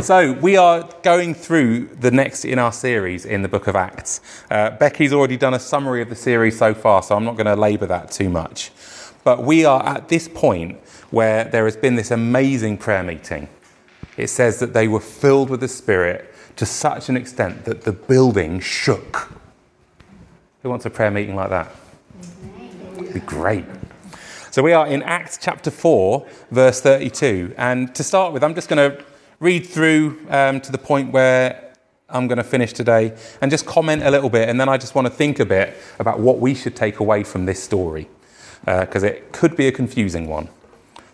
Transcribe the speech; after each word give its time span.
So, 0.00 0.34
we 0.34 0.58
are 0.58 0.86
going 1.02 1.32
through 1.32 1.86
the 1.86 2.10
next 2.10 2.44
in 2.44 2.58
our 2.58 2.70
series 2.70 3.24
in 3.24 3.40
the 3.40 3.48
book 3.48 3.66
of 3.66 3.74
Acts. 3.74 4.20
Uh, 4.50 4.68
Becky's 4.68 5.10
already 5.10 5.38
done 5.38 5.54
a 5.54 5.58
summary 5.58 6.02
of 6.02 6.10
the 6.10 6.14
series 6.14 6.58
so 6.58 6.74
far, 6.74 7.02
so 7.02 7.16
I'm 7.16 7.24
not 7.24 7.36
going 7.36 7.46
to 7.46 7.56
labour 7.56 7.86
that 7.86 8.10
too 8.10 8.28
much. 8.28 8.72
But 9.24 9.42
we 9.42 9.64
are 9.64 9.82
at 9.86 10.10
this 10.10 10.28
point 10.28 10.76
where 11.10 11.44
there 11.44 11.64
has 11.64 11.78
been 11.78 11.94
this 11.94 12.10
amazing 12.10 12.76
prayer 12.76 13.02
meeting. 13.02 13.48
It 14.18 14.26
says 14.26 14.60
that 14.60 14.74
they 14.74 14.86
were 14.86 15.00
filled 15.00 15.48
with 15.48 15.60
the 15.60 15.68
Spirit 15.68 16.30
to 16.56 16.66
such 16.66 17.08
an 17.08 17.16
extent 17.16 17.64
that 17.64 17.84
the 17.84 17.92
building 17.92 18.60
shook. 18.60 19.32
Who 20.62 20.68
wants 20.68 20.84
a 20.84 20.90
prayer 20.90 21.10
meeting 21.10 21.36
like 21.36 21.48
that? 21.48 21.74
It'd 22.98 23.14
be 23.14 23.20
great. 23.20 23.64
So, 24.50 24.62
we 24.62 24.74
are 24.74 24.86
in 24.86 25.02
Acts 25.04 25.38
chapter 25.40 25.70
4, 25.70 26.26
verse 26.50 26.82
32. 26.82 27.54
And 27.56 27.94
to 27.94 28.04
start 28.04 28.34
with, 28.34 28.44
I'm 28.44 28.54
just 28.54 28.68
going 28.68 28.90
to 28.90 29.02
read 29.40 29.66
through 29.66 30.18
um, 30.30 30.60
to 30.60 30.72
the 30.72 30.78
point 30.78 31.12
where 31.12 31.72
I'm 32.08 32.28
going 32.28 32.38
to 32.38 32.44
finish 32.44 32.72
today 32.72 33.16
and 33.40 33.50
just 33.50 33.66
comment 33.66 34.02
a 34.02 34.10
little 34.10 34.30
bit. 34.30 34.48
And 34.48 34.60
then 34.60 34.68
I 34.68 34.78
just 34.78 34.94
want 34.94 35.06
to 35.06 35.12
think 35.12 35.40
a 35.40 35.44
bit 35.44 35.76
about 35.98 36.20
what 36.20 36.38
we 36.38 36.54
should 36.54 36.76
take 36.76 37.00
away 37.00 37.24
from 37.24 37.46
this 37.46 37.62
story 37.62 38.08
because 38.64 39.04
uh, 39.04 39.08
it 39.08 39.32
could 39.32 39.56
be 39.56 39.68
a 39.68 39.72
confusing 39.72 40.28
one. 40.28 40.48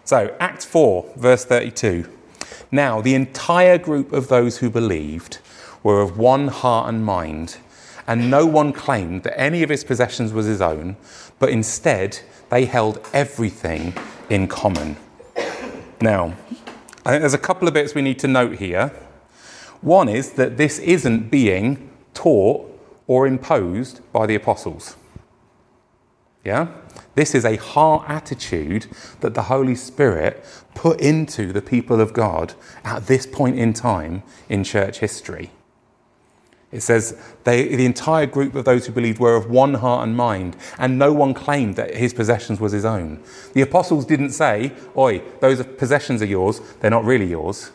So, 0.04 0.34
Acts 0.40 0.64
4, 0.64 1.14
verse 1.16 1.44
32. 1.44 2.08
Now, 2.70 3.00
the 3.00 3.14
entire 3.14 3.78
group 3.78 4.12
of 4.12 4.28
those 4.28 4.58
who 4.58 4.70
believed 4.70 5.38
were 5.82 6.00
of 6.00 6.18
one 6.18 6.48
heart 6.48 6.88
and 6.88 7.04
mind, 7.04 7.58
and 8.06 8.30
no 8.30 8.46
one 8.46 8.72
claimed 8.72 9.22
that 9.24 9.38
any 9.38 9.62
of 9.62 9.68
his 9.68 9.84
possessions 9.84 10.32
was 10.32 10.46
his 10.46 10.60
own, 10.60 10.96
but 11.38 11.50
instead 11.50 12.18
they 12.50 12.64
held 12.64 13.06
everything 13.12 13.94
in 14.28 14.48
common. 14.48 14.96
Now, 16.00 16.34
I 17.04 17.10
think 17.10 17.22
there's 17.22 17.34
a 17.34 17.38
couple 17.38 17.66
of 17.66 17.74
bits 17.74 17.94
we 17.94 18.02
need 18.02 18.18
to 18.20 18.28
note 18.28 18.56
here. 18.56 18.92
One 19.80 20.08
is 20.08 20.32
that 20.32 20.56
this 20.56 20.78
isn't 20.78 21.30
being 21.30 21.90
taught 22.14 22.68
or 23.08 23.26
imposed 23.26 24.00
by 24.12 24.26
the 24.26 24.36
apostles. 24.36 24.96
Yeah? 26.44 26.68
This 27.14 27.34
is 27.34 27.44
a 27.44 27.56
heart 27.56 28.08
attitude 28.08 28.86
that 29.20 29.34
the 29.34 29.42
Holy 29.42 29.74
Spirit 29.74 30.44
put 30.74 31.00
into 31.00 31.52
the 31.52 31.62
people 31.62 32.00
of 32.00 32.12
God 32.12 32.54
at 32.84 33.06
this 33.06 33.26
point 33.26 33.58
in 33.58 33.72
time 33.72 34.22
in 34.48 34.64
church 34.64 34.98
history. 34.98 35.50
It 36.72 36.80
says 36.80 37.16
they, 37.44 37.68
the 37.68 37.84
entire 37.84 38.24
group 38.24 38.54
of 38.54 38.64
those 38.64 38.86
who 38.86 38.92
believed 38.92 39.18
were 39.18 39.36
of 39.36 39.50
one 39.50 39.74
heart 39.74 40.08
and 40.08 40.16
mind, 40.16 40.56
and 40.78 40.98
no 40.98 41.12
one 41.12 41.34
claimed 41.34 41.76
that 41.76 41.94
his 41.94 42.14
possessions 42.14 42.60
was 42.60 42.72
his 42.72 42.86
own. 42.86 43.22
The 43.52 43.60
apostles 43.60 44.06
didn't 44.06 44.30
say, 44.30 44.72
Oi, 44.96 45.22
those 45.40 45.62
possessions 45.76 46.22
are 46.22 46.26
yours, 46.26 46.60
they're 46.80 46.90
not 46.90 47.04
really 47.04 47.26
yours. 47.26 47.70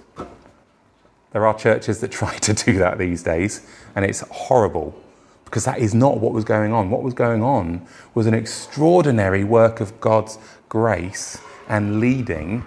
There 1.31 1.45
are 1.45 1.53
churches 1.53 1.99
that 2.01 2.11
try 2.11 2.35
to 2.37 2.53
do 2.53 2.79
that 2.79 2.97
these 2.97 3.21
days, 3.21 3.65
and 3.95 4.03
it's 4.03 4.21
horrible 4.21 4.99
because 5.45 5.63
that 5.65 5.79
is 5.79 5.93
not 5.93 6.19
what 6.19 6.33
was 6.33 6.43
going 6.43 6.73
on. 6.73 6.89
What 6.89 7.03
was 7.03 7.13
going 7.13 7.41
on 7.41 7.85
was 8.15 8.25
an 8.25 8.33
extraordinary 8.33 9.43
work 9.43 9.79
of 9.79 10.01
God's 10.01 10.39
grace 10.67 11.39
and 11.69 11.99
leading 11.99 12.65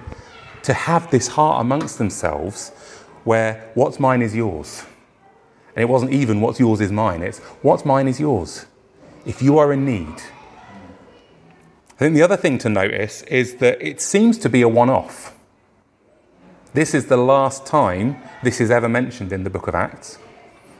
to 0.62 0.72
have 0.72 1.10
this 1.10 1.28
heart 1.28 1.60
amongst 1.60 1.98
themselves 1.98 2.70
where 3.24 3.70
what's 3.74 4.00
mine 4.00 4.22
is 4.22 4.34
yours. 4.34 4.84
And 5.76 5.82
it 5.82 5.88
wasn't 5.88 6.12
even 6.12 6.40
what's 6.40 6.58
yours 6.58 6.80
is 6.80 6.92
mine, 6.92 7.22
it's 7.22 7.38
what's 7.62 7.84
mine 7.84 8.08
is 8.08 8.20
yours. 8.20 8.66
If 9.24 9.42
you 9.42 9.58
are 9.58 9.72
in 9.72 9.84
need. 9.84 10.14
I 12.00 12.04
think 12.04 12.14
the 12.14 12.22
other 12.22 12.36
thing 12.36 12.56
to 12.58 12.70
notice 12.70 13.22
is 13.22 13.56
that 13.56 13.82
it 13.82 14.00
seems 14.00 14.38
to 14.38 14.48
be 14.48 14.62
a 14.62 14.68
one 14.68 14.88
off. 14.88 15.34
This 16.72 16.94
is 16.94 17.06
the 17.06 17.18
last 17.18 17.66
time 17.66 18.16
this 18.42 18.60
is 18.60 18.70
ever 18.70 18.88
mentioned 18.88 19.32
in 19.32 19.44
the 19.44 19.50
book 19.50 19.66
of 19.66 19.74
Acts, 19.74 20.18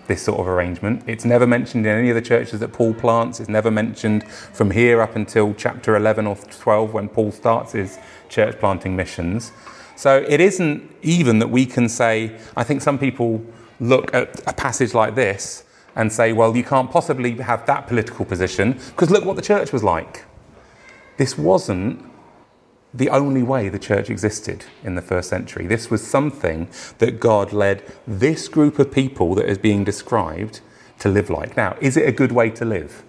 this 0.06 0.22
sort 0.22 0.40
of 0.40 0.48
arrangement. 0.48 1.02
It's 1.06 1.26
never 1.26 1.46
mentioned 1.46 1.84
in 1.84 1.94
any 1.98 2.08
of 2.08 2.14
the 2.14 2.22
churches 2.22 2.60
that 2.60 2.72
Paul 2.72 2.94
plants. 2.94 3.38
It's 3.38 3.50
never 3.50 3.70
mentioned 3.70 4.26
from 4.26 4.70
here 4.70 5.02
up 5.02 5.14
until 5.14 5.52
chapter 5.52 5.94
11 5.94 6.26
or 6.26 6.36
12 6.36 6.94
when 6.94 7.08
Paul 7.08 7.32
starts 7.32 7.72
his 7.72 7.98
church 8.30 8.58
planting 8.58 8.96
missions. 8.96 9.52
So 9.96 10.24
it 10.26 10.40
isn't 10.40 10.90
even 11.02 11.40
that 11.40 11.48
we 11.48 11.66
can 11.66 11.90
say, 11.90 12.38
I 12.56 12.64
think 12.64 12.80
some 12.80 12.98
people 12.98 13.44
look 13.80 14.14
at 14.14 14.40
a 14.46 14.52
passage 14.52 14.94
like 14.94 15.14
this 15.14 15.64
and 15.96 16.12
say, 16.12 16.32
well, 16.32 16.56
you 16.56 16.62
can't 16.62 16.90
possibly 16.90 17.36
have 17.38 17.66
that 17.66 17.86
political 17.86 18.24
position 18.24 18.72
because 18.72 19.10
look 19.10 19.24
what 19.24 19.36
the 19.36 19.42
church 19.42 19.72
was 19.72 19.82
like. 19.82 20.24
This 21.16 21.36
wasn't 21.36 22.04
the 22.92 23.08
only 23.08 23.42
way 23.42 23.68
the 23.68 23.78
church 23.78 24.10
existed 24.10 24.64
in 24.82 24.94
the 24.94 25.02
first 25.02 25.28
century. 25.28 25.66
This 25.66 25.90
was 25.90 26.04
something 26.06 26.68
that 26.98 27.20
God 27.20 27.52
led 27.52 27.82
this 28.06 28.48
group 28.48 28.78
of 28.78 28.92
people 28.92 29.34
that 29.36 29.48
is 29.48 29.58
being 29.58 29.84
described 29.84 30.60
to 30.98 31.08
live 31.08 31.30
like. 31.30 31.56
Now, 31.56 31.76
is 31.80 31.96
it 31.96 32.08
a 32.08 32.12
good 32.12 32.32
way 32.32 32.50
to 32.50 32.64
live? 32.64 33.02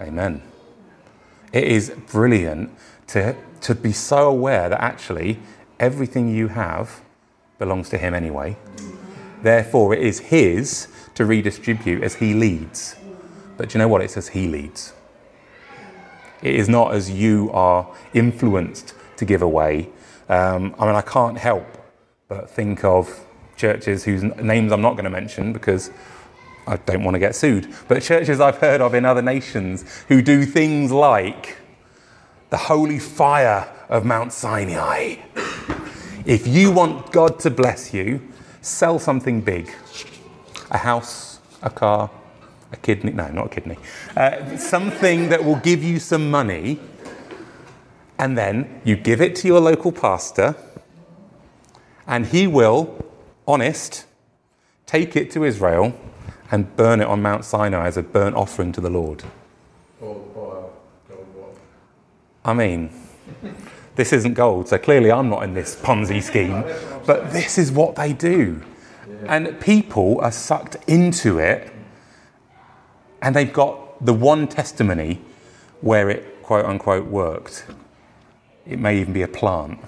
Amen. 0.00 0.42
It 1.52 1.64
is 1.64 1.90
brilliant 2.10 2.70
to, 3.08 3.36
to 3.60 3.74
be 3.74 3.92
so 3.92 4.28
aware 4.28 4.68
that 4.68 4.80
actually 4.80 5.38
everything 5.78 6.34
you 6.34 6.48
have 6.48 7.02
belongs 7.58 7.88
to 7.90 7.98
Him 7.98 8.14
anyway. 8.14 8.56
Therefore, 9.44 9.92
it 9.92 10.02
is 10.02 10.20
His 10.20 10.88
to 11.14 11.26
redistribute 11.26 12.02
as 12.02 12.14
He 12.14 12.32
leads. 12.32 12.96
But 13.58 13.68
do 13.68 13.74
you 13.74 13.78
know 13.78 13.88
what? 13.88 14.00
It 14.00 14.10
says 14.10 14.28
He 14.28 14.48
leads. 14.48 14.94
It 16.42 16.54
is 16.54 16.66
not 16.66 16.94
as 16.94 17.10
you 17.10 17.50
are 17.52 17.86
influenced 18.14 18.94
to 19.18 19.26
give 19.26 19.42
away. 19.42 19.90
Um, 20.30 20.74
I 20.78 20.86
mean, 20.86 20.94
I 20.94 21.02
can't 21.02 21.36
help 21.36 21.66
but 22.26 22.48
think 22.48 22.84
of 22.84 23.20
churches 23.56 24.04
whose 24.04 24.22
names 24.22 24.72
I'm 24.72 24.80
not 24.80 24.92
going 24.92 25.04
to 25.04 25.10
mention 25.10 25.52
because 25.52 25.90
I 26.66 26.78
don't 26.78 27.04
want 27.04 27.14
to 27.14 27.18
get 27.18 27.34
sued, 27.34 27.70
but 27.86 28.02
churches 28.02 28.40
I've 28.40 28.56
heard 28.56 28.80
of 28.80 28.94
in 28.94 29.04
other 29.04 29.20
nations 29.20 29.84
who 30.08 30.22
do 30.22 30.46
things 30.46 30.90
like 30.90 31.58
the 32.48 32.56
holy 32.56 32.98
fire 32.98 33.70
of 33.90 34.06
Mount 34.06 34.32
Sinai. 34.32 35.16
If 36.24 36.46
you 36.46 36.70
want 36.72 37.12
God 37.12 37.38
to 37.40 37.50
bless 37.50 37.92
you, 37.92 38.22
sell 38.64 38.98
something 38.98 39.40
big 39.40 39.70
a 40.70 40.78
house, 40.78 41.38
a 41.62 41.70
car, 41.70 42.10
a 42.72 42.76
kidney. 42.76 43.12
No, 43.12 43.28
not 43.28 43.46
a 43.46 43.48
kidney. 43.48 43.76
Uh, 44.16 44.56
something 44.56 45.28
that 45.28 45.44
will 45.44 45.56
give 45.56 45.84
you 45.84 46.00
some 46.00 46.30
money, 46.30 46.80
and 48.18 48.36
then 48.36 48.80
you 48.84 48.96
give 48.96 49.20
it 49.20 49.36
to 49.36 49.46
your 49.46 49.60
local 49.60 49.92
pastor, 49.92 50.56
and 52.06 52.26
he 52.26 52.46
will, 52.46 53.04
honest, 53.46 54.06
take 54.86 55.16
it 55.16 55.30
to 55.32 55.44
Israel 55.44 55.94
and 56.50 56.74
burn 56.76 57.00
it 57.00 57.06
on 57.06 57.22
Mount 57.22 57.44
Sinai 57.44 57.86
as 57.86 57.96
a 57.96 58.02
burnt 58.02 58.36
offering 58.36 58.72
to 58.72 58.80
the 58.80 58.90
Lord. 58.90 59.22
I 62.44 62.52
mean, 62.52 62.90
this 63.96 64.12
isn't 64.12 64.34
gold, 64.34 64.68
so 64.68 64.78
clearly 64.78 65.12
I'm 65.12 65.28
not 65.28 65.44
in 65.44 65.54
this 65.54 65.76
Ponzi 65.76 66.22
scheme. 66.22 66.64
But 67.06 67.32
this 67.32 67.58
is 67.58 67.70
what 67.70 67.96
they 67.96 68.12
do. 68.12 68.62
And 69.26 69.60
people 69.60 70.20
are 70.20 70.32
sucked 70.32 70.76
into 70.86 71.38
it, 71.38 71.72
and 73.22 73.34
they've 73.34 73.52
got 73.52 74.04
the 74.04 74.12
one 74.12 74.48
testimony 74.48 75.20
where 75.80 76.10
it 76.10 76.42
quote 76.42 76.64
unquote 76.64 77.06
worked. 77.06 77.66
It 78.66 78.78
may 78.78 78.98
even 79.00 79.12
be 79.12 79.22
a 79.22 79.28
plant. 79.28 79.78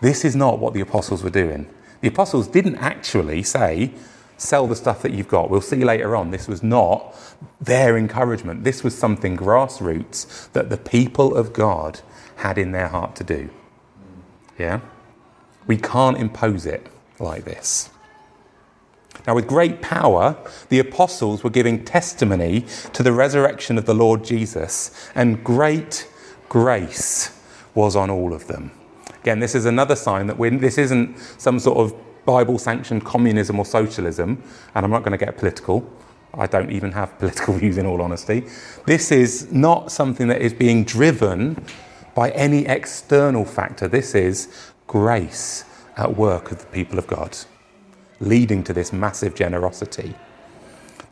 This 0.00 0.24
is 0.24 0.36
not 0.36 0.58
what 0.58 0.74
the 0.74 0.80
apostles 0.80 1.22
were 1.22 1.30
doing. 1.30 1.68
The 2.00 2.08
apostles 2.08 2.46
didn't 2.46 2.76
actually 2.76 3.42
say, 3.42 3.92
sell 4.36 4.68
the 4.68 4.76
stuff 4.76 5.02
that 5.02 5.12
you've 5.12 5.28
got. 5.28 5.50
We'll 5.50 5.60
see 5.60 5.84
later 5.84 6.14
on. 6.14 6.30
This 6.30 6.46
was 6.46 6.62
not 6.62 7.14
their 7.60 7.98
encouragement. 7.98 8.62
This 8.62 8.84
was 8.84 8.96
something 8.96 9.36
grassroots 9.36 10.50
that 10.52 10.70
the 10.70 10.76
people 10.76 11.36
of 11.36 11.52
God 11.52 12.00
had 12.38 12.58
in 12.58 12.72
their 12.72 12.88
heart 12.88 13.14
to 13.16 13.24
do. 13.24 13.50
Yeah? 14.58 14.80
We 15.66 15.76
can't 15.76 16.16
impose 16.16 16.66
it 16.66 16.86
like 17.18 17.44
this. 17.44 17.90
Now, 19.26 19.34
with 19.34 19.46
great 19.46 19.82
power, 19.82 20.36
the 20.68 20.78
apostles 20.78 21.42
were 21.42 21.50
giving 21.50 21.84
testimony 21.84 22.64
to 22.92 23.02
the 23.02 23.12
resurrection 23.12 23.76
of 23.76 23.84
the 23.84 23.94
Lord 23.94 24.24
Jesus, 24.24 25.10
and 25.14 25.42
great 25.42 26.08
grace 26.48 27.38
was 27.74 27.96
on 27.96 28.10
all 28.10 28.32
of 28.32 28.46
them. 28.46 28.70
Again, 29.20 29.40
this 29.40 29.54
is 29.54 29.66
another 29.66 29.96
sign 29.96 30.28
that 30.28 30.38
this 30.60 30.78
isn't 30.78 31.18
some 31.38 31.58
sort 31.58 31.78
of 31.78 31.94
Bible 32.24 32.58
sanctioned 32.58 33.04
communism 33.04 33.58
or 33.58 33.64
socialism, 33.64 34.42
and 34.74 34.84
I'm 34.84 34.90
not 34.90 35.02
going 35.02 35.18
to 35.18 35.24
get 35.24 35.36
political. 35.36 35.90
I 36.34 36.46
don't 36.46 36.70
even 36.70 36.92
have 36.92 37.18
political 37.18 37.54
views 37.58 37.78
in 37.78 37.86
all 37.86 38.00
honesty. 38.00 38.46
This 38.86 39.10
is 39.10 39.52
not 39.52 39.90
something 39.90 40.28
that 40.28 40.40
is 40.40 40.54
being 40.54 40.84
driven 40.84 41.62
by 42.18 42.30
any 42.30 42.66
external 42.66 43.44
factor. 43.44 43.86
This 43.86 44.12
is 44.12 44.48
grace 44.88 45.64
at 45.96 46.16
work 46.16 46.50
of 46.50 46.58
the 46.58 46.66
people 46.66 46.98
of 46.98 47.06
God, 47.06 47.38
leading 48.18 48.64
to 48.64 48.72
this 48.72 48.92
massive 48.92 49.36
generosity. 49.36 50.16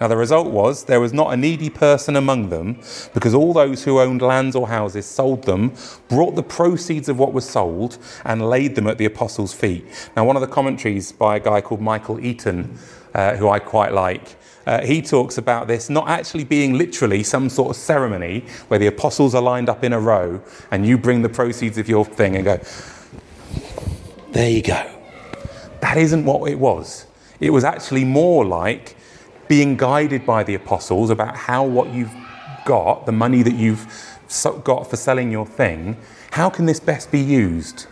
Now, 0.01 0.09
the 0.09 0.17
result 0.17 0.49
was 0.49 0.87
there 0.87 0.99
was 0.99 1.13
not 1.13 1.33
a 1.33 1.37
needy 1.37 1.71
person 1.71 2.17
among 2.17 2.49
them, 2.49 2.81
because 3.15 3.35
all 3.35 3.53
those 3.53 3.85
who 3.85 4.01
owned 4.01 4.21
lands 4.21 4.57
or 4.57 4.67
houses 4.67 5.07
sold 5.07 5.45
them, 5.45 5.75
brought 6.09 6.35
the 6.35 6.43
proceeds 6.43 7.09
of 7.09 7.21
what 7.21 7.33
was 7.33 7.49
sold, 7.49 7.99
and 8.25 8.51
laid 8.51 8.75
them 8.75 8.89
at 8.89 8.99
the 8.99 9.05
apostles' 9.05 9.55
feet. 9.55 9.85
Now, 10.17 10.25
one 10.25 10.35
of 10.35 10.43
the 10.43 10.49
commentaries 10.49 11.13
by 11.13 11.37
a 11.37 11.41
guy 11.41 11.61
called 11.61 11.81
Michael 11.81 12.19
Eaton, 12.19 12.77
uh, 13.15 13.37
who 13.37 13.49
I 13.49 13.61
quite 13.61 13.93
like, 13.93 14.35
uh, 14.67 14.85
he 14.85 15.01
talks 15.01 15.39
about 15.39 15.69
this 15.69 15.89
not 15.89 16.09
actually 16.09 16.45
being 16.45 16.75
literally 16.75 17.23
some 17.23 17.49
sort 17.49 17.71
of 17.71 17.77
ceremony 17.77 18.45
where 18.69 18.81
the 18.81 18.89
apostles 18.89 19.35
are 19.35 19.43
lined 19.43 19.69
up 19.69 19.85
in 19.85 19.93
a 19.93 20.01
row 20.01 20.43
and 20.71 20.85
you 20.85 20.99
bring 20.99 21.23
the 21.23 21.29
proceeds 21.29 21.79
of 21.79 21.89
your 21.89 22.05
thing 22.05 22.35
and 22.35 22.45
go, 22.45 22.61
there 24.33 24.51
you 24.51 24.63
go. 24.63 24.91
That 25.81 25.97
isn't 25.97 26.25
what 26.25 26.51
it 26.51 26.59
was. 26.59 27.07
It 27.39 27.51
was 27.51 27.63
actually 27.63 28.05
more 28.05 28.45
like 28.45 28.97
being 29.47 29.77
guided 29.77 30.27
by 30.27 30.43
the 30.43 30.55
apostles 30.55 31.11
about 31.11 31.37
how 31.37 31.65
what 31.65 31.93
you've 31.93 32.15
got, 32.65 33.07
the 33.07 33.13
money 33.13 33.43
that 33.43 33.55
you've 33.55 33.87
got 34.65 34.91
for 34.91 34.97
selling 34.97 35.31
your 35.31 35.47
thing, 35.47 35.97
how 36.33 36.51
can 36.51 36.67
this 36.67 36.81
best 36.81 37.13
be 37.13 37.21
used? 37.21 37.87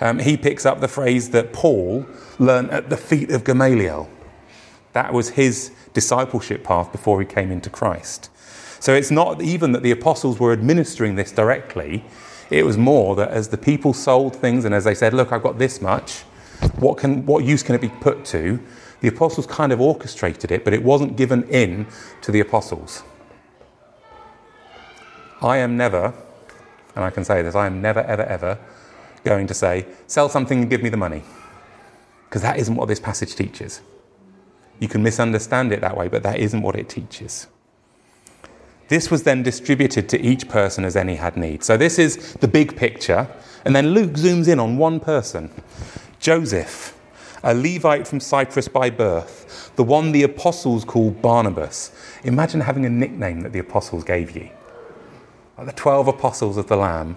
Um, 0.00 0.18
he 0.18 0.36
picks 0.36 0.66
up 0.66 0.80
the 0.80 0.88
phrase 0.88 1.30
that 1.30 1.52
Paul 1.52 2.06
learned 2.38 2.70
at 2.70 2.90
the 2.90 2.96
feet 2.96 3.30
of 3.30 3.44
Gamaliel. 3.44 4.08
That 4.92 5.12
was 5.12 5.30
his 5.30 5.72
discipleship 6.00 6.62
path 6.62 6.92
before 6.92 7.18
he 7.20 7.26
came 7.26 7.50
into 7.50 7.68
Christ. 7.68 8.30
So 8.78 8.94
it's 8.94 9.10
not 9.10 9.42
even 9.42 9.72
that 9.72 9.82
the 9.82 9.90
apostles 9.90 10.38
were 10.38 10.52
administering 10.52 11.16
this 11.16 11.32
directly, 11.32 12.04
it 12.50 12.64
was 12.64 12.78
more 12.78 13.16
that 13.16 13.30
as 13.30 13.48
the 13.48 13.58
people 13.58 13.92
sold 13.92 14.36
things 14.36 14.64
and 14.64 14.72
as 14.72 14.84
they 14.84 14.94
said, 14.94 15.12
Look, 15.12 15.32
I've 15.32 15.42
got 15.42 15.58
this 15.58 15.82
much, 15.82 16.20
what, 16.78 16.98
can, 16.98 17.26
what 17.26 17.44
use 17.44 17.64
can 17.64 17.74
it 17.74 17.80
be 17.80 17.88
put 17.88 18.24
to? 18.26 18.60
The 19.00 19.08
apostles 19.08 19.46
kind 19.46 19.72
of 19.72 19.80
orchestrated 19.80 20.52
it, 20.52 20.64
but 20.64 20.72
it 20.72 20.84
wasn't 20.84 21.16
given 21.16 21.42
in 21.48 21.86
to 22.22 22.30
the 22.30 22.40
apostles. 22.40 23.02
I 25.42 25.58
am 25.58 25.76
never, 25.76 26.14
and 26.94 27.04
I 27.04 27.10
can 27.10 27.24
say 27.24 27.42
this, 27.42 27.56
I 27.56 27.66
am 27.66 27.82
never, 27.82 28.00
ever, 28.00 28.22
ever 28.22 28.58
going 29.24 29.48
to 29.48 29.54
say, 29.54 29.86
sell 30.06 30.28
something 30.28 30.60
and 30.60 30.70
give 30.70 30.82
me 30.82 30.90
the 30.90 30.96
money. 30.96 31.22
Because 32.28 32.42
that 32.42 32.56
isn't 32.58 32.76
what 32.76 32.86
this 32.86 33.00
passage 33.00 33.34
teaches. 33.34 33.80
You 34.80 34.88
can 34.88 35.02
misunderstand 35.02 35.72
it 35.72 35.80
that 35.80 35.96
way, 35.96 36.08
but 36.08 36.22
that 36.22 36.38
isn't 36.38 36.62
what 36.62 36.76
it 36.76 36.88
teaches. 36.88 37.46
This 38.88 39.10
was 39.10 39.24
then 39.24 39.42
distributed 39.42 40.08
to 40.10 40.20
each 40.20 40.48
person 40.48 40.84
as 40.84 40.96
any 40.96 41.16
had 41.16 41.36
need. 41.36 41.62
So 41.62 41.76
this 41.76 41.98
is 41.98 42.34
the 42.34 42.48
big 42.48 42.76
picture. 42.76 43.28
And 43.64 43.76
then 43.76 43.88
Luke 43.88 44.12
zooms 44.12 44.48
in 44.48 44.58
on 44.58 44.78
one 44.78 44.98
person 45.00 45.50
Joseph 46.20 46.94
a 47.42 47.54
Levite 47.54 48.06
from 48.06 48.20
Cyprus 48.20 48.68
by 48.68 48.90
birth, 48.90 49.72
the 49.76 49.84
one 49.84 50.12
the 50.12 50.22
apostles 50.22 50.84
called 50.84 51.22
Barnabas. 51.22 51.92
Imagine 52.24 52.60
having 52.60 52.84
a 52.84 52.90
nickname 52.90 53.40
that 53.40 53.52
the 53.52 53.58
apostles 53.58 54.04
gave 54.04 54.36
you. 54.36 54.50
Like 55.56 55.68
the 55.68 55.72
12 55.72 56.08
apostles 56.08 56.56
of 56.56 56.66
the 56.68 56.76
Lamb, 56.76 57.16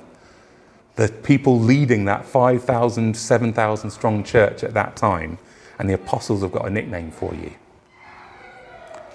the 0.96 1.08
people 1.08 1.60
leading 1.60 2.06
that 2.06 2.26
5,000, 2.26 3.16
7,000 3.16 3.90
strong 3.90 4.24
church 4.24 4.64
at 4.64 4.74
that 4.74 4.96
time, 4.96 5.38
and 5.82 5.90
the 5.90 5.96
apostles 5.96 6.44
have 6.44 6.52
got 6.52 6.68
a 6.68 6.70
nickname 6.70 7.10
for 7.10 7.34
you. 7.34 7.52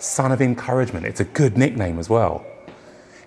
Son 0.00 0.32
of 0.32 0.42
encouragement, 0.42 1.06
it's 1.06 1.20
a 1.20 1.24
good 1.24 1.56
nickname 1.56 1.96
as 1.96 2.10
well. 2.10 2.44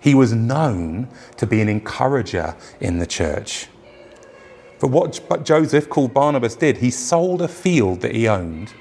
He 0.02 0.14
was 0.14 0.34
known 0.34 1.08
to 1.38 1.48
be 1.48 1.62
an 1.62 1.70
encourager 1.70 2.58
in 2.82 3.00
the 3.00 3.06
church. 3.06 3.68
But 4.82 4.88
what 4.88 5.46
Joseph, 5.46 5.88
called 5.90 6.14
Barnabas, 6.14 6.58
did, 6.58 6.80
he 6.80 6.92
sold 6.92 7.42
a 7.42 7.48
field 7.48 8.02
that 8.02 8.14
he 8.14 8.28
owned. 8.28 8.74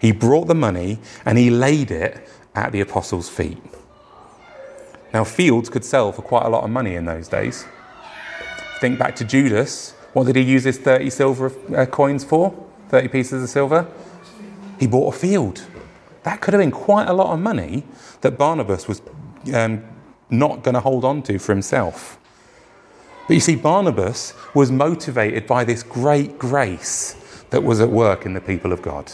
He 0.00 0.10
brought 0.10 0.46
the 0.46 0.54
money 0.54 1.00
and 1.26 1.36
he 1.36 1.50
laid 1.50 1.90
it 1.90 2.26
at 2.54 2.72
the 2.72 2.80
apostles' 2.80 3.28
feet. 3.28 3.58
Now, 5.12 5.24
fields 5.24 5.68
could 5.68 5.84
sell 5.84 6.12
for 6.12 6.22
quite 6.22 6.46
a 6.46 6.48
lot 6.48 6.64
of 6.64 6.70
money 6.70 6.94
in 6.94 7.04
those 7.04 7.28
days. 7.28 7.66
Think 8.80 8.98
back 8.98 9.16
to 9.16 9.24
Judas. 9.26 9.90
What 10.14 10.24
did 10.24 10.36
he 10.36 10.42
use 10.42 10.64
his 10.64 10.78
30 10.78 11.10
silver 11.10 11.52
uh, 11.76 11.84
coins 11.84 12.24
for? 12.24 12.67
30 12.88 13.08
pieces 13.08 13.42
of 13.42 13.48
silver? 13.48 13.86
He 14.78 14.86
bought 14.86 15.14
a 15.14 15.18
field. 15.18 15.66
That 16.22 16.40
could 16.40 16.54
have 16.54 16.60
been 16.60 16.70
quite 16.70 17.08
a 17.08 17.12
lot 17.12 17.32
of 17.32 17.40
money 17.40 17.84
that 18.20 18.38
Barnabas 18.38 18.86
was 18.88 19.02
um, 19.54 19.84
not 20.30 20.62
going 20.62 20.74
to 20.74 20.80
hold 20.80 21.04
on 21.04 21.22
to 21.22 21.38
for 21.38 21.52
himself. 21.52 22.18
But 23.26 23.34
you 23.34 23.40
see, 23.40 23.56
Barnabas 23.56 24.34
was 24.54 24.70
motivated 24.70 25.46
by 25.46 25.64
this 25.64 25.82
great 25.82 26.38
grace 26.38 27.14
that 27.50 27.62
was 27.62 27.80
at 27.80 27.90
work 27.90 28.26
in 28.26 28.34
the 28.34 28.40
people 28.40 28.72
of 28.72 28.82
God. 28.82 29.12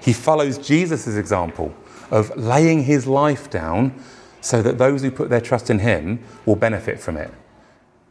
He 0.00 0.12
follows 0.12 0.58
Jesus' 0.58 1.16
example 1.16 1.74
of 2.10 2.34
laying 2.36 2.84
his 2.84 3.06
life 3.06 3.50
down 3.50 3.98
so 4.40 4.62
that 4.62 4.78
those 4.78 5.02
who 5.02 5.10
put 5.10 5.28
their 5.28 5.40
trust 5.40 5.70
in 5.70 5.80
him 5.80 6.22
will 6.44 6.56
benefit 6.56 7.00
from 7.00 7.16
it. 7.16 7.32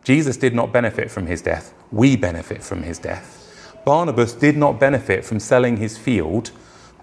Jesus 0.03 0.37
did 0.37 0.53
not 0.53 0.73
benefit 0.73 1.09
from 1.09 1.27
his 1.27 1.41
death, 1.41 1.73
we 1.91 2.15
benefit 2.15 2.63
from 2.63 2.83
his 2.83 2.99
death. 2.99 3.44
Barnabas 3.85 4.33
did 4.33 4.57
not 4.57 4.79
benefit 4.79 5.23
from 5.23 5.39
selling 5.39 5.77
his 5.77 5.97
field, 5.97 6.51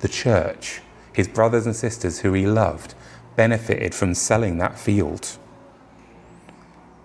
the 0.00 0.08
church. 0.08 0.82
His 1.12 1.28
brothers 1.28 1.64
and 1.64 1.76
sisters 1.76 2.20
who 2.20 2.32
he 2.32 2.46
loved 2.46 2.94
benefited 3.36 3.94
from 3.94 4.14
selling 4.14 4.58
that 4.58 4.78
field. 4.78 5.38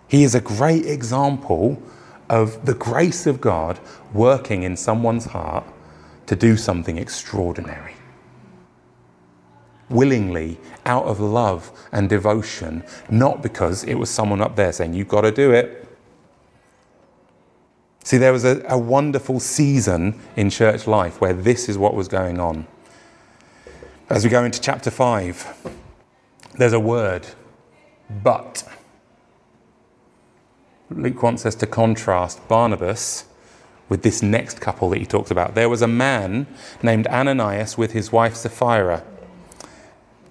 He 0.07 0.23
is 0.23 0.33
a 0.33 0.41
great 0.41 0.85
example 0.85 1.81
of 2.29 2.65
the 2.65 2.73
grace 2.73 3.27
of 3.27 3.39
God 3.39 3.79
working 4.13 4.63
in 4.63 4.75
someone's 4.75 5.25
heart 5.25 5.65
to 6.25 6.35
do 6.35 6.57
something 6.57 6.97
extraordinary. 6.97 7.93
Willingly, 9.89 10.59
out 10.85 11.05
of 11.05 11.19
love 11.19 11.71
and 11.91 12.09
devotion, 12.09 12.83
not 13.09 13.41
because 13.41 13.83
it 13.85 13.95
was 13.95 14.09
someone 14.09 14.41
up 14.41 14.55
there 14.55 14.73
saying, 14.73 14.93
You've 14.93 15.07
got 15.07 15.21
to 15.21 15.31
do 15.31 15.51
it. 15.51 15.86
See, 18.07 18.17
there 18.17 18.31
was 18.31 18.45
a, 18.45 18.63
a 18.69 18.77
wonderful 18.77 19.41
season 19.41 20.17
in 20.37 20.49
church 20.49 20.87
life 20.87 21.19
where 21.19 21.33
this 21.33 21.67
is 21.67 21.77
what 21.77 21.93
was 21.93 22.07
going 22.07 22.39
on. 22.39 22.65
As 24.09 24.23
we 24.23 24.29
go 24.29 24.45
into 24.45 24.61
chapter 24.61 24.89
5, 24.89 25.69
there's 26.57 26.71
a 26.71 26.79
word, 26.79 27.27
but. 28.23 28.63
Luke 30.89 31.21
wants 31.21 31.45
us 31.45 31.53
to 31.55 31.67
contrast 31.67 32.47
Barnabas 32.47 33.25
with 33.89 34.03
this 34.03 34.23
next 34.23 34.61
couple 34.61 34.87
that 34.91 34.99
he 34.99 35.05
talks 35.05 35.29
about. 35.29 35.53
There 35.53 35.67
was 35.67 35.81
a 35.81 35.87
man 35.89 36.47
named 36.81 37.07
Ananias 37.07 37.77
with 37.77 37.91
his 37.91 38.09
wife 38.09 38.35
Sapphira. 38.35 39.03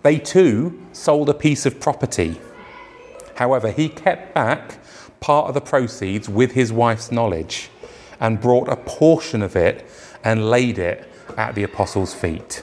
They 0.03 0.19
too 0.19 0.83
sold 0.93 1.29
a 1.29 1.35
piece 1.35 1.67
of 1.67 1.79
property. 1.79 2.41
However, 3.35 3.71
he 3.71 3.91
kept 3.91 4.33
back 4.33 4.79
part 5.21 5.49
of 5.49 5.55
the 5.55 5.61
proceeds 5.61 6.29
with 6.29 6.53
his 6.53 6.73
wife's 6.73 7.11
knowledge 7.11 7.71
and 8.21 8.41
brought 8.41 8.69
a 8.69 8.77
portion 8.77 9.43
of 9.43 9.57
it 9.57 9.89
and 10.25 10.51
laid 10.51 10.79
it 10.79 11.09
at 11.37 11.55
the 11.55 11.63
apostles' 11.63 12.15
feet. 12.15 12.63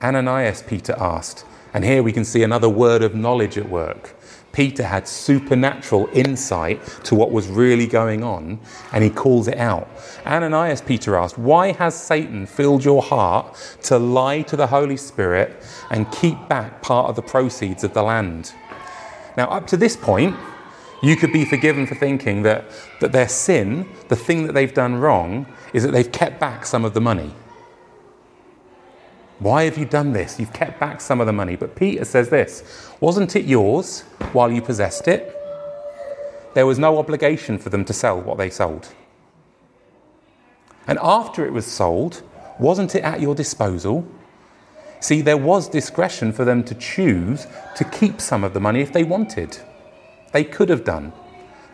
Ananias, 0.00 0.62
Peter 0.62 0.94
asked, 0.98 1.44
and 1.74 1.84
here 1.84 2.02
we 2.02 2.12
can 2.12 2.24
see 2.24 2.42
another 2.42 2.68
word 2.68 3.02
of 3.02 3.14
knowledge 3.14 3.58
at 3.58 3.68
work. 3.68 4.14
Peter 4.52 4.82
had 4.82 5.06
supernatural 5.06 6.08
insight 6.12 6.84
to 7.04 7.14
what 7.14 7.30
was 7.30 7.48
really 7.48 7.86
going 7.86 8.24
on, 8.24 8.58
and 8.92 9.04
he 9.04 9.10
calls 9.10 9.46
it 9.46 9.58
out. 9.58 9.88
Ananias, 10.26 10.80
Peter 10.80 11.16
asked, 11.16 11.36
Why 11.36 11.72
has 11.72 12.00
Satan 12.00 12.46
filled 12.46 12.84
your 12.84 13.02
heart 13.02 13.56
to 13.82 13.98
lie 13.98 14.42
to 14.42 14.56
the 14.56 14.66
Holy 14.66 14.96
Spirit 14.96 15.62
and 15.90 16.10
keep 16.10 16.48
back 16.48 16.80
part 16.80 17.08
of 17.08 17.16
the 17.16 17.22
proceeds 17.22 17.84
of 17.84 17.92
the 17.92 18.02
land? 18.02 18.54
Now, 19.38 19.46
up 19.50 19.68
to 19.68 19.76
this 19.76 19.96
point, 19.96 20.34
you 21.00 21.14
could 21.14 21.32
be 21.32 21.44
forgiven 21.44 21.86
for 21.86 21.94
thinking 21.94 22.42
that, 22.42 22.64
that 22.98 23.12
their 23.12 23.28
sin, 23.28 23.88
the 24.08 24.16
thing 24.16 24.48
that 24.48 24.52
they've 24.52 24.74
done 24.74 24.96
wrong, 24.96 25.46
is 25.72 25.84
that 25.84 25.92
they've 25.92 26.10
kept 26.10 26.40
back 26.40 26.66
some 26.66 26.84
of 26.84 26.92
the 26.92 27.00
money. 27.00 27.32
Why 29.38 29.62
have 29.62 29.78
you 29.78 29.84
done 29.84 30.12
this? 30.12 30.40
You've 30.40 30.52
kept 30.52 30.80
back 30.80 31.00
some 31.00 31.20
of 31.20 31.28
the 31.28 31.32
money. 31.32 31.54
But 31.54 31.76
Peter 31.76 32.04
says 32.04 32.30
this 32.30 32.90
Wasn't 32.98 33.36
it 33.36 33.44
yours 33.44 34.00
while 34.32 34.50
you 34.50 34.60
possessed 34.60 35.06
it? 35.06 35.32
There 36.54 36.66
was 36.66 36.80
no 36.80 36.98
obligation 36.98 37.58
for 37.58 37.70
them 37.70 37.84
to 37.84 37.92
sell 37.92 38.20
what 38.20 38.38
they 38.38 38.50
sold. 38.50 38.88
And 40.88 40.98
after 41.00 41.46
it 41.46 41.52
was 41.52 41.64
sold, 41.64 42.22
wasn't 42.58 42.96
it 42.96 43.04
at 43.04 43.20
your 43.20 43.36
disposal? 43.36 44.04
See, 45.00 45.20
there 45.20 45.36
was 45.36 45.68
discretion 45.68 46.32
for 46.32 46.44
them 46.44 46.64
to 46.64 46.74
choose 46.74 47.46
to 47.76 47.84
keep 47.84 48.20
some 48.20 48.44
of 48.44 48.52
the 48.52 48.60
money 48.60 48.80
if 48.80 48.92
they 48.92 49.04
wanted. 49.04 49.58
They 50.32 50.44
could 50.44 50.68
have 50.68 50.84
done. 50.84 51.12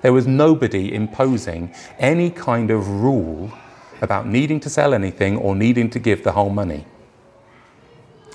There 0.03 0.13
was 0.13 0.27
nobody 0.27 0.95
imposing 0.95 1.73
any 1.99 2.31
kind 2.31 2.71
of 2.71 2.87
rule 2.89 3.51
about 4.03 4.27
needing 4.27 4.61
to 4.61 4.71
sell 4.71 4.93
anything 4.93 5.39
or 5.39 5.57
needing 5.57 5.89
to 5.91 5.99
give 5.99 6.23
the 6.23 6.33
whole 6.33 6.51
money. 6.51 6.85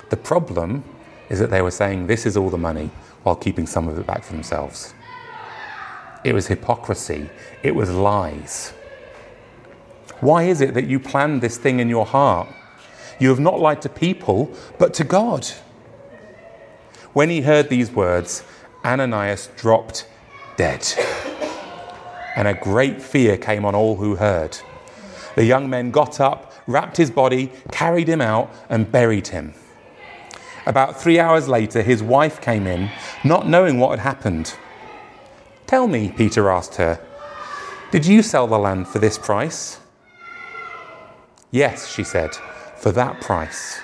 The 0.10 0.18
problem 0.18 0.84
is 1.30 1.38
that 1.40 1.52
they 1.52 1.62
were 1.62 1.72
saying 1.72 2.08
this 2.08 2.26
is 2.26 2.36
all 2.36 2.50
the 2.50 2.58
money 2.58 2.90
while 3.24 3.36
keeping 3.36 3.68
some 3.68 3.88
of 3.88 4.00
it 4.00 4.08
back 4.08 4.24
for 4.24 4.34
themselves. 4.34 4.96
It 6.24 6.34
was 6.34 6.48
hypocrisy, 6.48 7.30
it 7.62 7.76
was 7.76 7.92
lies. 7.92 8.74
Why 10.20 10.44
is 10.44 10.62
it 10.62 10.74
that 10.74 10.88
you 10.88 11.00
planned 11.00 11.42
this 11.42 11.58
thing 11.58 11.80
in 11.80 11.88
your 11.88 12.06
heart? 12.06 12.50
You 13.20 13.30
have 13.30 13.40
not 13.40 13.60
lied 13.60 13.82
to 13.84 13.90
people, 13.90 14.52
but 14.78 14.94
to 14.96 15.04
God. 15.04 15.46
When 17.14 17.30
he 17.30 17.42
heard 17.42 17.70
these 17.70 17.92
words, 17.92 18.44
Ananias 18.86 19.50
dropped 19.58 20.08
dead. 20.56 20.88
And 22.36 22.48
a 22.48 22.54
great 22.54 23.02
fear 23.02 23.38
came 23.38 23.66
on 23.66 23.76
all 23.76 23.98
who 23.98 24.16
heard. 24.16 24.58
The 25.36 25.44
young 25.44 25.70
men 25.70 25.92
got 25.92 26.20
up, 26.20 26.54
wrapped 26.68 26.98
his 26.98 27.12
body, 27.12 27.52
carried 27.72 28.08
him 28.08 28.22
out, 28.22 28.54
and 28.70 28.92
buried 28.92 29.28
him. 29.28 29.54
About 30.66 31.02
three 31.02 31.20
hours 31.20 31.48
later, 31.48 31.82
his 31.82 32.04
wife 32.04 32.40
came 32.40 32.68
in, 32.68 32.90
not 33.24 33.48
knowing 33.48 33.80
what 33.80 33.92
had 33.92 34.00
happened. 34.00 34.56
Tell 35.68 35.88
me, 35.88 36.14
Peter 36.16 36.50
asked 36.50 36.76
her, 36.76 37.00
did 37.92 38.06
you 38.06 38.22
sell 38.22 38.46
the 38.46 38.60
land 38.60 38.88
for 38.88 39.00
this 39.00 39.18
price? 39.18 39.80
Yes, 41.50 41.88
she 41.88 42.04
said, 42.04 42.38
for 42.80 42.92
that 42.94 43.22
price. 43.22 43.82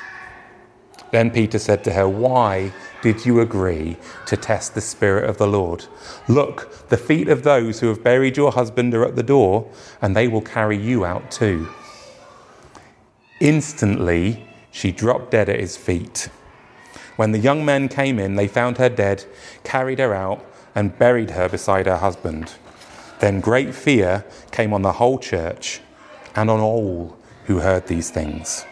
Then 1.11 1.31
Peter 1.31 1.59
said 1.59 1.83
to 1.83 1.93
her, 1.93 2.07
Why 2.07 2.73
did 3.01 3.25
you 3.25 3.39
agree 3.39 3.97
to 4.25 4.35
test 4.35 4.73
the 4.73 4.81
Spirit 4.81 5.29
of 5.29 5.37
the 5.37 5.47
Lord? 5.47 5.85
Look, 6.27 6.87
the 6.89 6.97
feet 6.97 7.29
of 7.29 7.43
those 7.43 7.79
who 7.79 7.87
have 7.87 8.03
buried 8.03 8.37
your 8.37 8.51
husband 8.51 8.93
are 8.93 9.05
at 9.05 9.15
the 9.15 9.23
door, 9.23 9.69
and 10.01 10.15
they 10.15 10.27
will 10.27 10.41
carry 10.41 10.77
you 10.77 11.05
out 11.05 11.31
too. 11.31 11.69
Instantly, 13.39 14.47
she 14.71 14.91
dropped 14.91 15.31
dead 15.31 15.49
at 15.49 15.59
his 15.59 15.77
feet. 15.77 16.29
When 17.15 17.31
the 17.31 17.39
young 17.39 17.63
men 17.63 17.87
came 17.87 18.19
in, 18.19 18.35
they 18.35 18.47
found 18.47 18.77
her 18.77 18.89
dead, 18.89 19.25
carried 19.63 19.99
her 19.99 20.13
out, 20.13 20.45
and 20.73 20.97
buried 20.97 21.31
her 21.31 21.47
beside 21.47 21.85
her 21.85 21.97
husband. 21.97 22.53
Then 23.19 23.39
great 23.39 23.73
fear 23.73 24.25
came 24.51 24.73
on 24.73 24.81
the 24.81 24.93
whole 24.93 25.19
church 25.19 25.79
and 26.35 26.49
on 26.49 26.59
all 26.59 27.17
who 27.45 27.59
heard 27.59 27.87
these 27.87 28.09
things. 28.09 28.65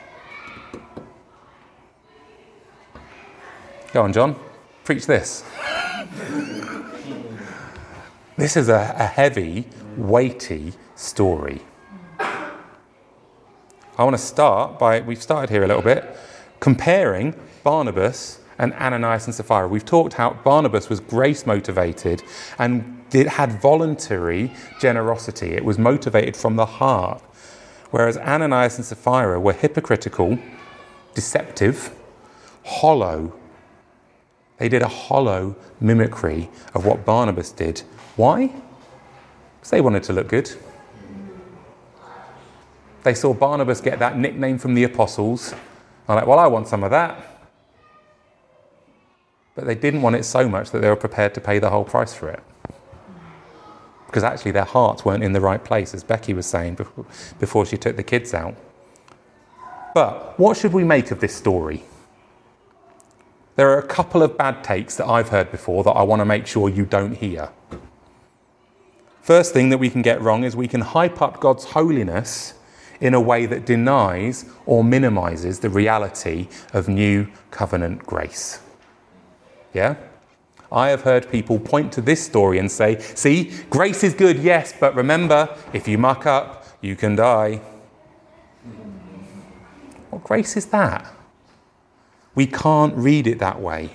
Go 3.94 4.02
on, 4.02 4.12
Jon, 4.12 4.36
preach 4.84 5.06
this. 5.06 5.44
this 8.36 8.58
is 8.58 8.68
a, 8.68 8.96
a 8.98 9.06
heavy, 9.06 9.68
weighty 9.96 10.74
story. 10.96 11.62
I 12.20 12.44
want 14.00 14.16
to 14.16 14.22
start 14.24 14.80
by, 14.80 15.02
we've 15.02 15.22
started 15.22 15.52
here 15.52 15.64
a 15.64 15.68
little 15.68 15.84
bit, 15.84 16.18
comparing 16.60 17.36
Barnabas 17.64 18.40
and 18.58 18.74
Ananias 18.74 19.28
and 19.28 19.36
Sapphira. 19.36 19.68
We've 19.68 19.86
talked 19.86 20.14
how 20.14 20.34
Barnabas 20.44 20.90
was 20.90 21.00
grace 21.00 21.46
motivated 21.46 22.24
and 22.58 23.06
it 23.12 23.28
had 23.28 23.62
voluntary 23.62 24.52
generosity. 24.80 25.52
It 25.52 25.64
was 25.64 25.78
motivated 25.78 26.36
from 26.36 26.56
the 26.56 26.66
heart. 26.66 27.22
Whereas 27.92 28.18
Ananias 28.18 28.78
and 28.78 28.86
Sapphira 28.86 29.40
were 29.40 29.54
hypocritical, 29.54 30.40
deceptive, 31.14 31.94
hollow. 32.66 33.34
They 34.64 34.70
did 34.70 34.82
a 34.82 34.88
hollow 34.88 35.58
mimicry 35.82 36.50
of 36.74 36.86
what 36.86 37.04
Barnabas 37.04 37.52
did. 37.52 37.82
Why? 38.16 38.48
Because 38.48 39.72
they 39.72 39.82
wanted 39.82 40.04
to 40.04 40.14
look 40.14 40.30
good. 40.30 40.50
They 43.04 43.14
saw 43.14 43.34
Barnabas 43.34 43.82
get 43.82 44.00
that 44.00 44.18
nickname 44.18 44.58
from 44.58 44.74
the 44.74 44.86
apostles. 44.86 45.54
I'm 46.08 46.16
like, 46.16 46.28
well, 46.28 46.40
I 46.40 46.48
want 46.48 46.70
some 46.70 46.82
of 46.82 46.92
that. 46.92 47.46
But 49.54 49.66
they 49.66 49.76
didn't 49.76 50.02
want 50.02 50.16
it 50.16 50.24
so 50.24 50.48
much 50.48 50.72
that 50.72 50.80
they 50.80 50.88
were 50.88 50.96
prepared 50.96 51.34
to 51.34 51.42
pay 51.42 51.60
the 51.60 51.70
whole 51.70 51.84
price 51.84 52.14
for 52.14 52.30
it. 52.30 52.42
Because 54.06 54.24
actually, 54.24 54.52
their 54.52 54.64
hearts 54.64 55.04
weren't 55.04 55.26
in 55.26 55.34
the 55.34 55.42
right 55.42 55.62
place, 55.62 55.94
as 55.94 56.06
Becky 56.06 56.34
was 56.34 56.46
saying 56.46 56.78
before 57.38 57.66
she 57.66 57.76
took 57.76 57.98
the 57.98 58.04
kids 58.04 58.34
out. 58.34 58.56
But 59.94 60.40
what 60.40 60.56
should 60.56 60.72
we 60.72 60.86
make 60.86 61.12
of 61.12 61.20
this 61.20 61.36
story? 61.36 61.84
There 63.56 63.70
are 63.70 63.78
a 63.78 63.86
couple 63.86 64.24
of 64.24 64.38
bad 64.38 64.64
takes 64.64 64.96
that 64.98 65.08
I've 65.08 65.30
heard 65.30 65.52
before 65.52 65.84
that 65.84 65.92
I 65.92 66.02
want 66.02 66.22
to 66.22 66.26
make 66.26 66.48
sure 66.48 66.70
you 66.70 66.86
don't 66.86 67.14
hear. 67.14 67.50
First 69.22 69.54
thing 69.54 69.70
that 69.70 69.78
we 69.78 69.90
can 69.90 70.02
get 70.02 70.22
wrong 70.22 70.44
is 70.44 70.56
we 70.56 70.68
can 70.68 70.82
hype 70.82 71.22
up 71.22 71.40
God's 71.40 71.66
holiness 71.66 72.56
in 73.00 73.14
a 73.14 73.22
way 73.22 73.46
that 73.46 73.66
denies 73.66 74.46
or 74.66 74.84
minimizes 74.84 75.60
the 75.60 75.70
reality 75.70 76.48
of 76.74 76.88
new 76.88 77.28
covenant 77.52 78.06
grace. 78.06 78.62
Yeah? 79.74 79.96
I 80.72 80.90
have 80.90 81.02
heard 81.02 81.30
people 81.30 81.60
point 81.60 81.92
to 81.94 82.02
this 82.02 82.26
story 82.26 82.58
and 82.58 82.72
say, 82.72 83.00
see, 83.00 83.52
grace 83.70 84.04
is 84.04 84.16
good, 84.16 84.40
yes, 84.40 84.74
but 84.78 84.96
remember, 84.96 85.56
if 85.72 85.88
you 85.88 85.98
muck 86.00 86.26
up, 86.26 86.66
you 86.82 86.96
can 86.96 87.16
die. 87.16 87.62
What 90.10 90.24
grace 90.24 90.58
is 90.58 90.66
that? 90.68 91.14
We 92.36 92.48
can't 92.48 92.96
read 92.96 93.28
it 93.28 93.40
that 93.40 93.62
way. 93.62 93.92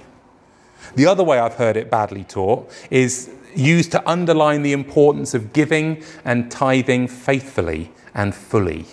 The 0.94 1.06
other 1.06 1.24
way 1.24 1.38
I've 1.38 1.54
heard 1.54 1.76
it 1.76 1.90
badly 1.90 2.24
taught 2.24 2.70
is 2.90 3.30
used 3.54 3.90
to 3.92 4.08
underline 4.08 4.62
the 4.62 4.72
importance 4.72 5.34
of 5.34 5.52
giving 5.52 6.02
and 6.24 6.50
tithing 6.50 7.08
faithfully 7.08 7.92
and 8.14 8.34
fully. 8.34 8.86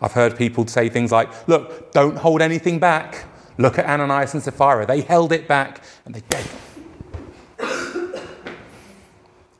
I've 0.00 0.12
heard 0.12 0.36
people 0.36 0.66
say 0.66 0.88
things 0.88 1.12
like, 1.12 1.46
look, 1.46 1.92
don't 1.92 2.16
hold 2.18 2.42
anything 2.42 2.80
back. 2.80 3.24
Look 3.56 3.78
at 3.78 3.86
Ananias 3.86 4.34
and 4.34 4.42
Sapphira. 4.42 4.84
They 4.86 5.02
held 5.02 5.30
it 5.32 5.46
back 5.46 5.84
and 6.04 6.14
they 6.14 6.22
gave. 6.28 6.58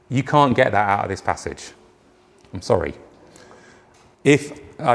You 0.08 0.22
can't 0.22 0.54
get 0.54 0.72
that 0.72 0.88
out 0.88 1.04
of 1.04 1.08
this 1.08 1.22
passage. 1.22 1.72
I'm 2.52 2.60
sorry. 2.60 2.94
If 4.24 4.60
I, 4.78 4.94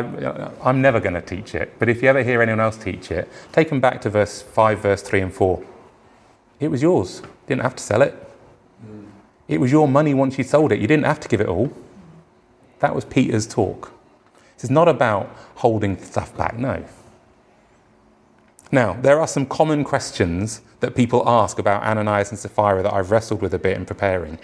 am 0.64 0.82
never 0.82 1.00
going 1.00 1.14
to 1.14 1.22
teach 1.22 1.56
it, 1.56 1.74
but 1.80 1.90
if 1.90 2.02
you 2.02 2.10
ever 2.10 2.24
hear 2.24 2.42
anyone 2.42 2.60
else 2.60 2.78
teach 2.78 3.12
it, 3.12 3.30
take 3.52 3.70
them 3.70 3.80
back 3.80 4.02
to 4.02 4.10
verse 4.10 4.42
5, 4.42 4.80
verse 4.80 5.02
3 5.02 5.22
and 5.22 5.34
4. 5.34 5.64
It 6.60 6.70
was 6.70 6.82
yours. 6.82 7.22
You 7.22 7.30
didn't 7.48 7.62
have 7.62 7.76
to 7.76 7.84
sell 7.84 8.02
it. 8.02 8.14
Hmm. 8.82 9.06
It 9.48 9.60
was 9.60 9.72
your 9.72 9.88
money 9.88 10.14
once 10.14 10.38
you 10.38 10.44
sold 10.44 10.72
it. 10.72 10.80
You 10.80 10.88
didn't 10.88 11.06
have 11.06 11.20
to 11.22 11.28
give 11.28 11.42
it 11.42 11.48
all. 11.48 11.72
That 12.80 12.94
was 12.94 13.06
Peter's 13.06 13.48
talk. 13.48 13.94
This 14.56 14.66
is 14.66 14.72
not 14.72 14.88
about 14.88 15.30
holding 15.56 16.02
stuff 16.04 16.36
back, 16.36 16.58
no. 16.58 16.84
Now, 18.72 18.94
there 18.94 19.20
are 19.20 19.28
some 19.28 19.46
common 19.46 19.84
questions 19.84 20.62
that 20.80 20.96
people 20.96 21.28
ask 21.28 21.60
about 21.60 21.84
Ananias 21.84 22.32
and 22.32 22.40
Sapphira 22.40 22.84
that 22.84 22.94
I've 22.94 23.12
wrestled 23.12 23.42
with 23.42 23.54
a 23.54 23.60
bit 23.60 23.78
in 23.78 23.86
preparing. 23.86 24.38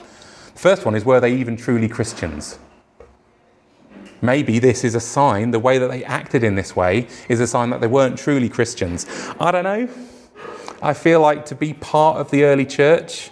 The 0.53 0.59
first 0.59 0.85
one 0.85 0.95
is 0.95 1.03
were 1.03 1.19
they 1.19 1.35
even 1.35 1.57
truly 1.57 1.89
Christians? 1.89 2.57
Maybe 4.23 4.57
this 4.57 4.85
is 4.85 4.95
a 4.95 5.01
sign, 5.01 5.51
the 5.51 5.59
way 5.59 5.77
that 5.77 5.89
they 5.89 6.01
acted 6.05 6.45
in 6.45 6.55
this 6.55 6.77
way 6.77 7.07
is 7.27 7.41
a 7.41 7.45
sign 7.45 7.71
that 7.71 7.81
they 7.81 7.87
weren't 7.87 8.17
truly 8.17 8.47
Christians. 8.47 9.05
I 9.37 9.51
don't 9.51 9.65
know. 9.65 9.89
I 10.81 10.93
feel 10.93 11.19
like 11.19 11.45
to 11.47 11.55
be 11.55 11.73
part 11.73 12.19
of 12.19 12.31
the 12.31 12.45
early 12.45 12.65
church, 12.65 13.31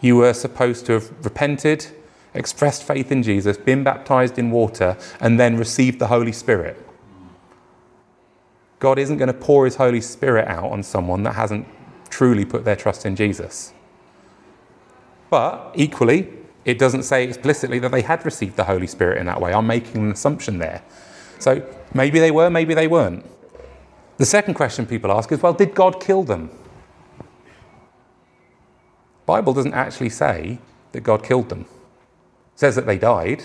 you 0.00 0.14
were 0.14 0.32
supposed 0.32 0.86
to 0.86 0.92
have 0.92 1.24
repented, 1.24 1.88
expressed 2.34 2.84
faith 2.84 3.10
in 3.10 3.24
Jesus, 3.24 3.56
been 3.56 3.82
baptized 3.82 4.38
in 4.38 4.52
water, 4.52 4.96
and 5.18 5.40
then 5.40 5.56
received 5.56 5.98
the 5.98 6.06
Holy 6.06 6.30
Spirit. 6.30 6.78
God 8.78 9.00
isn't 9.00 9.18
going 9.18 9.26
to 9.26 9.34
pour 9.34 9.64
his 9.64 9.74
Holy 9.74 10.00
Spirit 10.00 10.46
out 10.46 10.70
on 10.70 10.84
someone 10.84 11.24
that 11.24 11.34
hasn't 11.34 11.66
truly 12.10 12.44
put 12.44 12.64
their 12.64 12.76
trust 12.76 13.04
in 13.04 13.16
Jesus. 13.16 13.72
But 15.30 15.72
equally, 15.74 16.28
it 16.64 16.78
doesn't 16.78 17.02
say 17.02 17.24
explicitly 17.24 17.78
that 17.80 17.90
they 17.90 18.02
had 18.02 18.24
received 18.24 18.56
the 18.56 18.64
Holy 18.64 18.86
Spirit 18.86 19.18
in 19.18 19.26
that 19.26 19.40
way. 19.40 19.52
I'm 19.52 19.66
making 19.66 20.02
an 20.02 20.12
assumption 20.12 20.58
there. 20.58 20.82
So 21.38 21.66
maybe 21.92 22.18
they 22.18 22.30
were, 22.30 22.50
maybe 22.50 22.74
they 22.74 22.86
weren't. 22.86 23.26
The 24.18 24.26
second 24.26 24.54
question 24.54 24.86
people 24.86 25.10
ask 25.10 25.32
is 25.32 25.42
well, 25.42 25.52
did 25.52 25.74
God 25.74 26.00
kill 26.00 26.22
them? 26.22 26.50
Bible 29.26 29.52
doesn't 29.52 29.74
actually 29.74 30.10
say 30.10 30.58
that 30.92 31.00
God 31.00 31.24
killed 31.24 31.48
them. 31.48 31.62
It 32.54 32.60
says 32.60 32.76
that 32.76 32.86
they 32.86 32.98
died, 32.98 33.42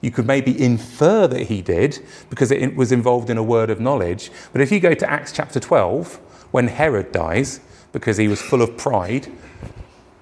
you 0.00 0.10
could 0.10 0.26
maybe 0.26 0.60
infer 0.62 1.26
that 1.26 1.44
he 1.44 1.60
did 1.60 2.04
because 2.30 2.50
it 2.50 2.76
was 2.76 2.92
involved 2.92 3.30
in 3.30 3.36
a 3.36 3.42
word 3.42 3.68
of 3.70 3.80
knowledge. 3.80 4.30
But 4.52 4.60
if 4.60 4.70
you 4.70 4.78
go 4.78 4.94
to 4.94 5.10
Acts 5.10 5.32
chapter 5.32 5.58
12, 5.58 6.16
when 6.52 6.68
Herod 6.68 7.10
dies 7.12 7.60
because 7.92 8.16
he 8.16 8.28
was 8.28 8.40
full 8.40 8.62
of 8.62 8.76
pride, 8.76 9.30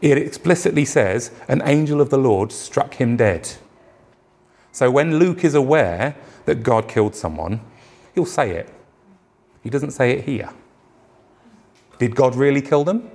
it 0.01 0.19
explicitly 0.19 0.85
says, 0.85 1.31
An 1.49 1.63
angel 1.65 2.01
of 2.01 2.11
the 2.11 2.19
Lord 2.19 2.53
struck 2.53 2.95
him 2.95 3.17
dead. 3.17 3.51
So 4.73 4.91
when 4.91 5.19
Luke 5.19 5.45
is 5.45 5.55
aware 5.55 6.17
that 6.45 6.63
God 6.63 6.89
killed 6.89 7.15
someone, 7.15 7.61
he'll 8.15 8.27
say 8.27 8.51
it. 8.51 8.69
He 9.63 9.71
doesn't 9.71 9.93
say 9.93 10.13
it 10.13 10.25
here. 10.25 10.51
Did 11.99 12.15
God 12.15 12.35
really 12.35 12.61
kill 12.61 12.85
them? 12.85 13.11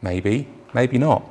Maybe, 0.00 0.48
maybe 0.72 0.98
not. 0.98 1.24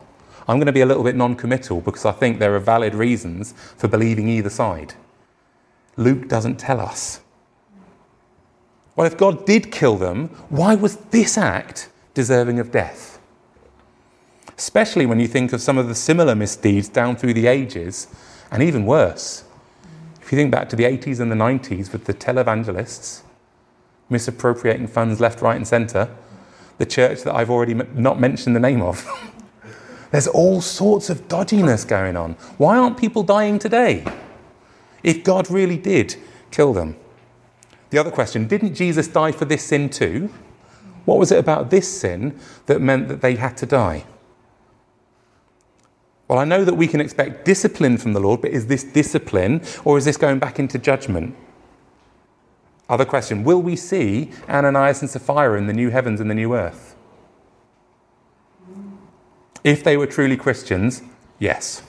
I'm 0.48 0.58
going 0.58 0.68
to 0.68 0.74
be 0.74 0.82
a 0.82 0.86
little 0.86 1.04
bit 1.04 1.16
non 1.16 1.36
committal 1.36 1.82
because 1.82 2.06
I 2.06 2.12
think 2.12 2.40
there 2.40 2.56
are 2.56 2.60
valid 2.60 2.94
reasons 2.94 3.54
for 3.78 3.88
believing 3.88 4.30
either 4.30 4.50
side. 4.50 4.94
Luke 5.96 6.28
doesn't 6.28 6.58
tell 6.58 6.80
us. 6.80 7.22
Well, 8.96 9.08
if 9.08 9.18
God 9.18 9.46
did 9.46 9.72
kill 9.72 9.98
them, 9.98 10.30
why 10.50 10.76
was 10.76 10.98
this 11.12 11.38
act 11.38 11.90
deserving 12.14 12.60
of 12.60 12.72
death? 12.72 13.17
Especially 14.58 15.06
when 15.06 15.20
you 15.20 15.28
think 15.28 15.54
of 15.54 15.62
some 15.62 15.78
of 15.78 15.88
the 15.88 15.96
similar 15.96 16.36
misdeeds 16.36 16.90
down 16.90 17.16
through 17.16 17.34
the 17.34 17.48
ages, 17.48 18.08
and 18.52 18.64
even 18.64 18.86
worse. 18.86 19.44
If 20.22 20.32
you 20.32 20.38
think 20.38 20.52
back 20.52 20.70
to 20.70 20.76
the 20.76 20.84
80s 20.84 21.20
and 21.20 21.32
the 21.32 21.36
90s 21.36 21.92
with 21.92 22.06
the 22.06 22.14
televangelists 22.14 23.22
misappropriating 24.10 24.88
funds 24.88 25.20
left, 25.20 25.42
right, 25.42 25.56
and 25.56 25.68
centre, 25.68 26.10
the 26.78 26.86
church 26.86 27.24
that 27.24 27.36
I've 27.36 27.50
already 27.50 27.74
not 27.74 28.20
mentioned 28.20 28.56
the 28.56 28.60
name 28.60 28.82
of. 28.82 29.06
There's 30.12 30.28
all 30.28 30.62
sorts 30.62 31.10
of 31.10 31.28
dodginess 31.28 31.86
going 31.86 32.16
on. 32.16 32.34
Why 32.58 32.78
aren't 32.78 32.98
people 32.98 33.24
dying 33.24 33.60
today? 33.60 34.06
If 35.04 35.24
God 35.24 35.50
really 35.52 35.78
did 35.78 36.16
kill 36.52 36.74
them. 36.74 36.96
The 37.90 37.98
other 37.98 38.12
question 38.12 38.48
didn't 38.48 38.76
Jesus 38.76 39.08
die 39.08 39.32
for 39.32 39.46
this 39.46 39.64
sin 39.64 39.90
too? 39.90 40.34
What 41.06 41.20
was 41.20 41.32
it 41.32 41.40
about 41.40 41.70
this 41.70 42.02
sin 42.02 42.38
that 42.66 42.82
meant 42.82 43.08
that 43.08 43.22
they 43.22 43.36
had 43.36 43.58
to 43.58 43.66
die? 43.66 44.06
Well, 46.28 46.40
I 46.40 46.44
know 46.44 46.66
that 46.66 46.74
we 46.74 46.88
can 46.88 47.00
expect 47.00 47.46
discipline 47.46 47.98
from 47.98 48.14
the 48.14 48.20
Lord, 48.20 48.42
but 48.42 48.52
is 48.52 48.68
this 48.68 48.84
discipline 48.84 49.62
or 49.86 49.98
is 49.98 50.06
this 50.06 50.18
going 50.18 50.40
back 50.40 50.60
into 50.60 50.78
judgment? 50.78 51.36
Other 52.90 53.06
question 53.06 53.44
Will 53.44 53.62
we 53.62 53.76
see 53.76 54.32
Ananias 54.50 55.02
and 55.02 55.10
Sapphira 55.10 55.58
in 55.58 55.68
the 55.68 55.74
new 55.74 55.90
heavens 55.90 56.20
and 56.20 56.30
the 56.30 56.36
new 56.36 56.54
earth? 56.54 56.96
If 59.64 59.84
they 59.84 59.98
were 59.98 60.08
truly 60.08 60.38
Christians, 60.38 61.02
yes. 61.40 61.84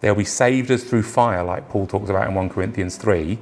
They'll 0.00 0.14
be 0.14 0.24
saved 0.24 0.70
as 0.70 0.84
through 0.84 1.02
fire, 1.02 1.42
like 1.42 1.68
Paul 1.68 1.86
talks 1.86 2.10
about 2.10 2.28
in 2.28 2.34
1 2.34 2.48
Corinthians 2.50 2.96
3, 2.96 3.38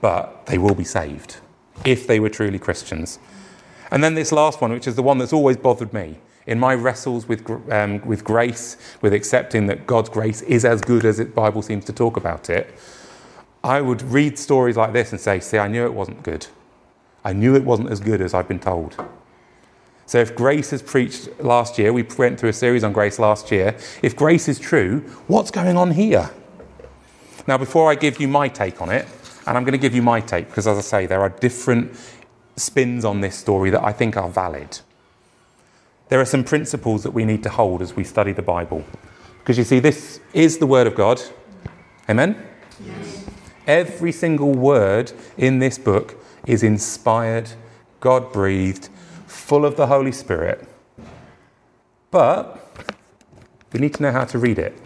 but 0.00 0.46
they 0.46 0.58
will 0.58 0.74
be 0.74 0.84
saved 0.84 1.38
if 1.84 2.06
they 2.06 2.20
were 2.20 2.28
truly 2.28 2.58
Christians. 2.58 3.18
And 3.90 4.04
then 4.04 4.14
this 4.14 4.30
last 4.30 4.60
one, 4.60 4.72
which 4.72 4.86
is 4.86 4.94
the 4.94 5.02
one 5.02 5.18
that's 5.18 5.32
always 5.32 5.56
bothered 5.56 5.92
me 5.92 6.18
in 6.46 6.58
my 6.58 6.74
wrestles 6.74 7.28
with, 7.28 7.48
um, 7.70 8.04
with 8.06 8.24
grace, 8.24 8.76
with 9.00 9.12
accepting 9.12 9.66
that 9.66 9.86
God's 9.86 10.08
grace 10.08 10.42
is 10.42 10.64
as 10.64 10.80
good 10.80 11.04
as 11.04 11.18
the 11.18 11.24
Bible 11.24 11.62
seems 11.62 11.84
to 11.86 11.92
talk 11.92 12.16
about 12.16 12.50
it, 12.50 12.74
I 13.64 13.80
would 13.80 14.02
read 14.02 14.38
stories 14.38 14.76
like 14.76 14.92
this 14.92 15.12
and 15.12 15.20
say, 15.20 15.38
See, 15.40 15.58
I 15.58 15.68
knew 15.68 15.84
it 15.84 15.94
wasn't 15.94 16.22
good. 16.22 16.46
I 17.24 17.32
knew 17.32 17.54
it 17.54 17.64
wasn't 17.64 17.90
as 17.90 18.00
good 18.00 18.20
as 18.20 18.34
I've 18.34 18.48
been 18.48 18.58
told. 18.58 18.96
So, 20.06 20.18
if 20.18 20.34
grace 20.34 20.72
is 20.72 20.82
preached 20.82 21.28
last 21.40 21.78
year, 21.78 21.92
we 21.92 22.02
went 22.18 22.40
through 22.40 22.50
a 22.50 22.52
series 22.52 22.82
on 22.82 22.92
grace 22.92 23.20
last 23.20 23.52
year. 23.52 23.76
If 24.02 24.16
grace 24.16 24.48
is 24.48 24.58
true, 24.58 25.00
what's 25.28 25.52
going 25.52 25.76
on 25.76 25.92
here? 25.92 26.30
Now, 27.46 27.56
before 27.56 27.90
I 27.90 27.94
give 27.94 28.20
you 28.20 28.26
my 28.26 28.48
take 28.48 28.82
on 28.82 28.90
it, 28.90 29.06
and 29.46 29.56
I'm 29.56 29.64
going 29.64 29.72
to 29.72 29.78
give 29.78 29.94
you 29.94 30.02
my 30.02 30.20
take 30.20 30.48
because, 30.48 30.66
as 30.66 30.78
I 30.78 30.80
say, 30.80 31.06
there 31.06 31.20
are 31.20 31.28
different 31.28 31.96
spins 32.56 33.04
on 33.04 33.20
this 33.20 33.36
story 33.36 33.70
that 33.70 33.82
I 33.82 33.92
think 33.92 34.16
are 34.16 34.28
valid. 34.28 34.80
There 36.12 36.20
are 36.20 36.26
some 36.26 36.44
principles 36.44 37.04
that 37.04 37.12
we 37.12 37.24
need 37.24 37.42
to 37.44 37.48
hold 37.48 37.80
as 37.80 37.96
we 37.96 38.04
study 38.04 38.32
the 38.32 38.42
Bible. 38.42 38.84
Because 39.38 39.56
you 39.56 39.64
see, 39.64 39.78
this 39.78 40.20
is 40.34 40.58
the 40.58 40.66
Word 40.66 40.86
of 40.86 40.94
God. 40.94 41.22
Amen? 42.06 42.36
Yes. 42.84 43.24
Every 43.66 44.12
single 44.12 44.52
word 44.52 45.10
in 45.38 45.58
this 45.58 45.78
book 45.78 46.22
is 46.46 46.62
inspired, 46.62 47.52
God 48.00 48.30
breathed, 48.30 48.90
full 49.26 49.64
of 49.64 49.76
the 49.76 49.86
Holy 49.86 50.12
Spirit. 50.12 50.68
But 52.10 52.60
we 53.72 53.80
need 53.80 53.94
to 53.94 54.02
know 54.02 54.12
how 54.12 54.26
to 54.26 54.38
read 54.38 54.58
it. 54.58 54.76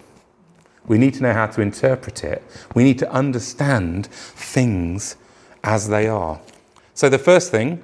We 0.86 0.96
need 0.96 1.14
to 1.14 1.24
know 1.24 1.32
how 1.32 1.48
to 1.48 1.60
interpret 1.60 2.22
it. 2.22 2.40
We 2.76 2.84
need 2.84 3.00
to 3.00 3.10
understand 3.10 4.06
things 4.06 5.16
as 5.64 5.88
they 5.88 6.06
are. 6.06 6.40
So, 6.94 7.08
the 7.08 7.18
first 7.18 7.50
thing, 7.50 7.82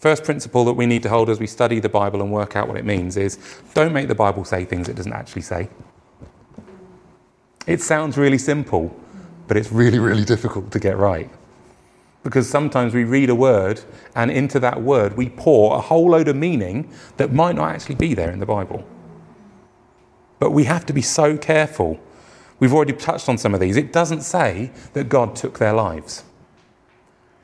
first 0.00 0.24
principle 0.24 0.64
that 0.64 0.72
we 0.72 0.86
need 0.86 1.02
to 1.04 1.08
hold 1.08 1.30
as 1.30 1.38
we 1.38 1.46
study 1.46 1.78
the 1.78 1.88
Bible 1.88 2.22
and 2.22 2.32
work 2.32 2.56
out 2.56 2.66
what 2.66 2.76
it 2.76 2.84
means 2.84 3.16
is 3.16 3.38
don't 3.74 3.92
make 3.92 4.08
the 4.08 4.14
Bible 4.14 4.44
say 4.44 4.64
things 4.64 4.88
it 4.88 4.96
doesn't 4.96 5.12
actually 5.12 5.42
say. 5.42 5.68
It 7.66 7.82
sounds 7.82 8.16
really 8.16 8.38
simple, 8.38 8.94
but 9.46 9.56
it's 9.56 9.70
really, 9.70 9.98
really 9.98 10.24
difficult 10.24 10.72
to 10.72 10.80
get 10.80 10.96
right. 10.96 11.30
Because 12.22 12.48
sometimes 12.48 12.94
we 12.94 13.04
read 13.04 13.30
a 13.30 13.34
word, 13.34 13.82
and 14.14 14.30
into 14.30 14.58
that 14.60 14.82
word 14.82 15.16
we 15.16 15.28
pour 15.28 15.76
a 15.76 15.80
whole 15.80 16.10
load 16.10 16.28
of 16.28 16.36
meaning 16.36 16.90
that 17.18 17.32
might 17.32 17.54
not 17.54 17.70
actually 17.70 17.94
be 17.94 18.14
there 18.14 18.30
in 18.30 18.40
the 18.40 18.46
Bible. 18.46 18.86
But 20.38 20.50
we 20.50 20.64
have 20.64 20.86
to 20.86 20.92
be 20.92 21.02
so 21.02 21.36
careful. 21.36 22.00
We've 22.58 22.72
already 22.72 22.94
touched 22.94 23.28
on 23.28 23.38
some 23.38 23.54
of 23.54 23.60
these. 23.60 23.76
It 23.76 23.92
doesn't 23.92 24.22
say 24.22 24.70
that 24.94 25.08
God 25.08 25.36
took 25.36 25.58
their 25.58 25.74
lives. 25.74 26.24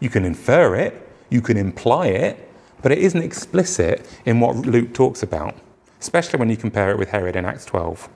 You 0.01 0.09
can 0.09 0.25
infer 0.25 0.75
it, 0.75 1.06
you 1.31 1.41
can 1.41 1.57
imply 1.57 2.09
it, 2.09 2.51
but 2.83 2.93
it 2.93 2.99
isn't 2.99 3.23
explicit 3.23 4.07
in 4.25 4.41
what 4.41 4.57
Luke 4.57 4.95
talks 4.95 5.23
about, 5.23 5.55
especially 6.01 6.39
when 6.39 6.51
you 6.51 6.57
compare 6.57 6.91
it 6.91 6.99
with 6.99 7.11
Herod 7.11 7.37
in 7.37 7.45
Acts 7.45 7.65
12. 7.65 8.09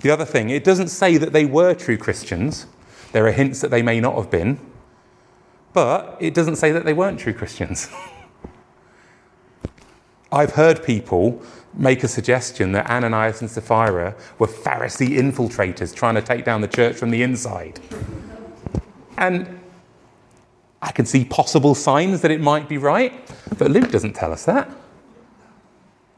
The 0.00 0.10
other 0.10 0.24
thing, 0.24 0.50
it 0.50 0.62
doesn't 0.62 0.88
say 0.88 1.16
that 1.16 1.32
they 1.32 1.44
were 1.44 1.74
true 1.74 1.96
Christians. 1.96 2.66
There 3.12 3.26
are 3.26 3.32
hints 3.32 3.60
that 3.60 3.70
they 3.70 3.82
may 3.82 4.00
not 4.00 4.16
have 4.16 4.30
been. 4.30 4.58
But 5.72 6.16
it 6.20 6.32
doesn't 6.32 6.56
say 6.56 6.72
that 6.72 6.86
they 6.86 6.94
weren't 6.94 7.20
true 7.20 7.34
Christians. 7.34 7.90
I've 10.32 10.52
heard 10.52 10.82
people 10.82 11.42
make 11.74 12.02
a 12.02 12.08
suggestion 12.08 12.72
that 12.72 12.90
Ananias 12.90 13.42
and 13.42 13.50
Sapphira 13.50 14.14
were 14.38 14.46
Pharisee 14.46 15.18
infiltrators 15.18 15.94
trying 15.94 16.14
to 16.14 16.22
take 16.22 16.44
down 16.44 16.62
the 16.62 16.68
church 16.68 16.96
from 16.96 17.10
the 17.10 17.22
inside. 17.22 17.78
And 19.18 19.60
I 20.86 20.92
can 20.92 21.04
see 21.04 21.24
possible 21.24 21.74
signs 21.74 22.20
that 22.20 22.30
it 22.30 22.40
might 22.40 22.68
be 22.68 22.78
right, 22.78 23.12
but 23.58 23.72
Luke 23.72 23.90
doesn't 23.90 24.14
tell 24.14 24.32
us 24.32 24.44
that. 24.44 24.70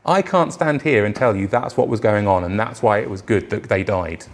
I 0.05 0.21
can't 0.21 0.53
stand 0.53 0.83
here 0.83 1.07
and 1.07 1.17
tell 1.17 1.35
you 1.35 1.47
that's 1.47 1.77
what 1.77 1.89
was 1.89 2.01
going 2.01 2.29
on 2.29 2.45
and 2.45 2.61
that's 2.61 2.83
why 2.83 2.99
it 2.99 3.09
was 3.09 3.23
good 3.23 3.49
that 3.49 3.65
they 3.65 3.83
died. 3.83 4.27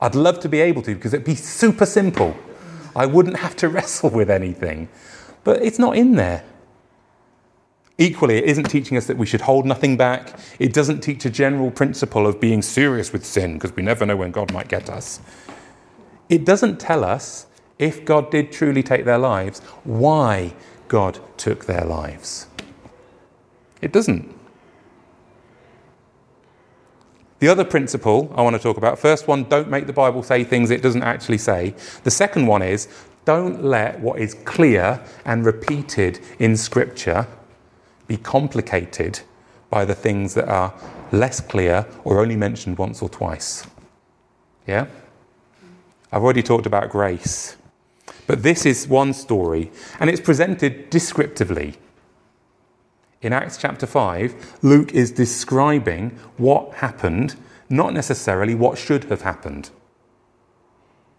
I'd 0.00 0.14
love 0.14 0.40
to 0.40 0.48
be 0.48 0.60
able 0.60 0.80
to 0.82 0.94
because 0.94 1.12
it'd 1.12 1.26
be 1.26 1.34
super 1.34 1.84
simple. 1.84 2.34
I 2.96 3.04
wouldn't 3.04 3.36
have 3.36 3.54
to 3.56 3.68
wrestle 3.74 4.08
with 4.08 4.30
anything. 4.30 4.88
But 5.44 5.62
it's 5.62 5.78
not 5.78 5.96
in 5.96 6.16
there. 6.16 6.42
Equally, 7.98 8.38
it 8.38 8.44
isn't 8.44 8.70
teaching 8.70 8.96
us 8.96 9.06
that 9.06 9.18
we 9.18 9.26
should 9.26 9.42
hold 9.42 9.66
nothing 9.66 9.98
back. 9.98 10.38
It 10.58 10.72
doesn't 10.72 11.00
teach 11.02 11.26
a 11.26 11.30
general 11.30 11.70
principle 11.70 12.26
of 12.26 12.40
being 12.40 12.62
serious 12.62 13.12
with 13.12 13.26
sin 13.26 13.54
because 13.54 13.76
we 13.76 13.82
never 13.82 14.06
know 14.06 14.16
when 14.16 14.30
God 14.30 14.50
might 14.54 14.68
get 14.68 14.88
us. 14.88 15.20
It 16.30 16.46
doesn't 16.46 16.80
tell 16.80 17.04
us, 17.04 17.46
if 17.80 18.04
God 18.04 18.30
did 18.30 18.52
truly 18.52 18.82
take 18.82 19.04
their 19.06 19.18
lives, 19.18 19.60
why 19.84 20.52
God 20.86 21.18
took 21.38 21.64
their 21.64 21.84
lives. 21.84 22.46
It 23.80 23.90
doesn't. 23.90 24.36
The 27.38 27.48
other 27.48 27.64
principle 27.64 28.32
I 28.36 28.42
want 28.42 28.54
to 28.54 28.62
talk 28.62 28.76
about 28.76 28.98
first 28.98 29.26
one, 29.26 29.44
don't 29.44 29.70
make 29.70 29.86
the 29.86 29.94
Bible 29.94 30.22
say 30.22 30.44
things 30.44 30.70
it 30.70 30.82
doesn't 30.82 31.02
actually 31.02 31.38
say. 31.38 31.74
The 32.04 32.10
second 32.10 32.46
one 32.46 32.60
is 32.60 32.86
don't 33.24 33.64
let 33.64 33.98
what 34.00 34.20
is 34.20 34.34
clear 34.34 35.02
and 35.24 35.46
repeated 35.46 36.20
in 36.38 36.58
Scripture 36.58 37.26
be 38.06 38.18
complicated 38.18 39.20
by 39.70 39.86
the 39.86 39.94
things 39.94 40.34
that 40.34 40.48
are 40.48 40.74
less 41.12 41.40
clear 41.40 41.86
or 42.04 42.20
only 42.20 42.36
mentioned 42.36 42.76
once 42.76 43.00
or 43.00 43.08
twice. 43.08 43.66
Yeah? 44.66 44.86
I've 46.12 46.22
already 46.22 46.42
talked 46.42 46.66
about 46.66 46.90
grace. 46.90 47.56
But 48.30 48.44
this 48.44 48.64
is 48.64 48.86
one 48.86 49.12
story, 49.12 49.72
and 49.98 50.08
it's 50.08 50.20
presented 50.20 50.88
descriptively. 50.88 51.74
In 53.22 53.32
Acts 53.32 53.56
chapter 53.56 53.88
5, 53.88 54.60
Luke 54.62 54.94
is 54.94 55.10
describing 55.10 56.10
what 56.36 56.74
happened, 56.74 57.34
not 57.68 57.92
necessarily 57.92 58.54
what 58.54 58.78
should 58.78 59.02
have 59.06 59.22
happened. 59.22 59.70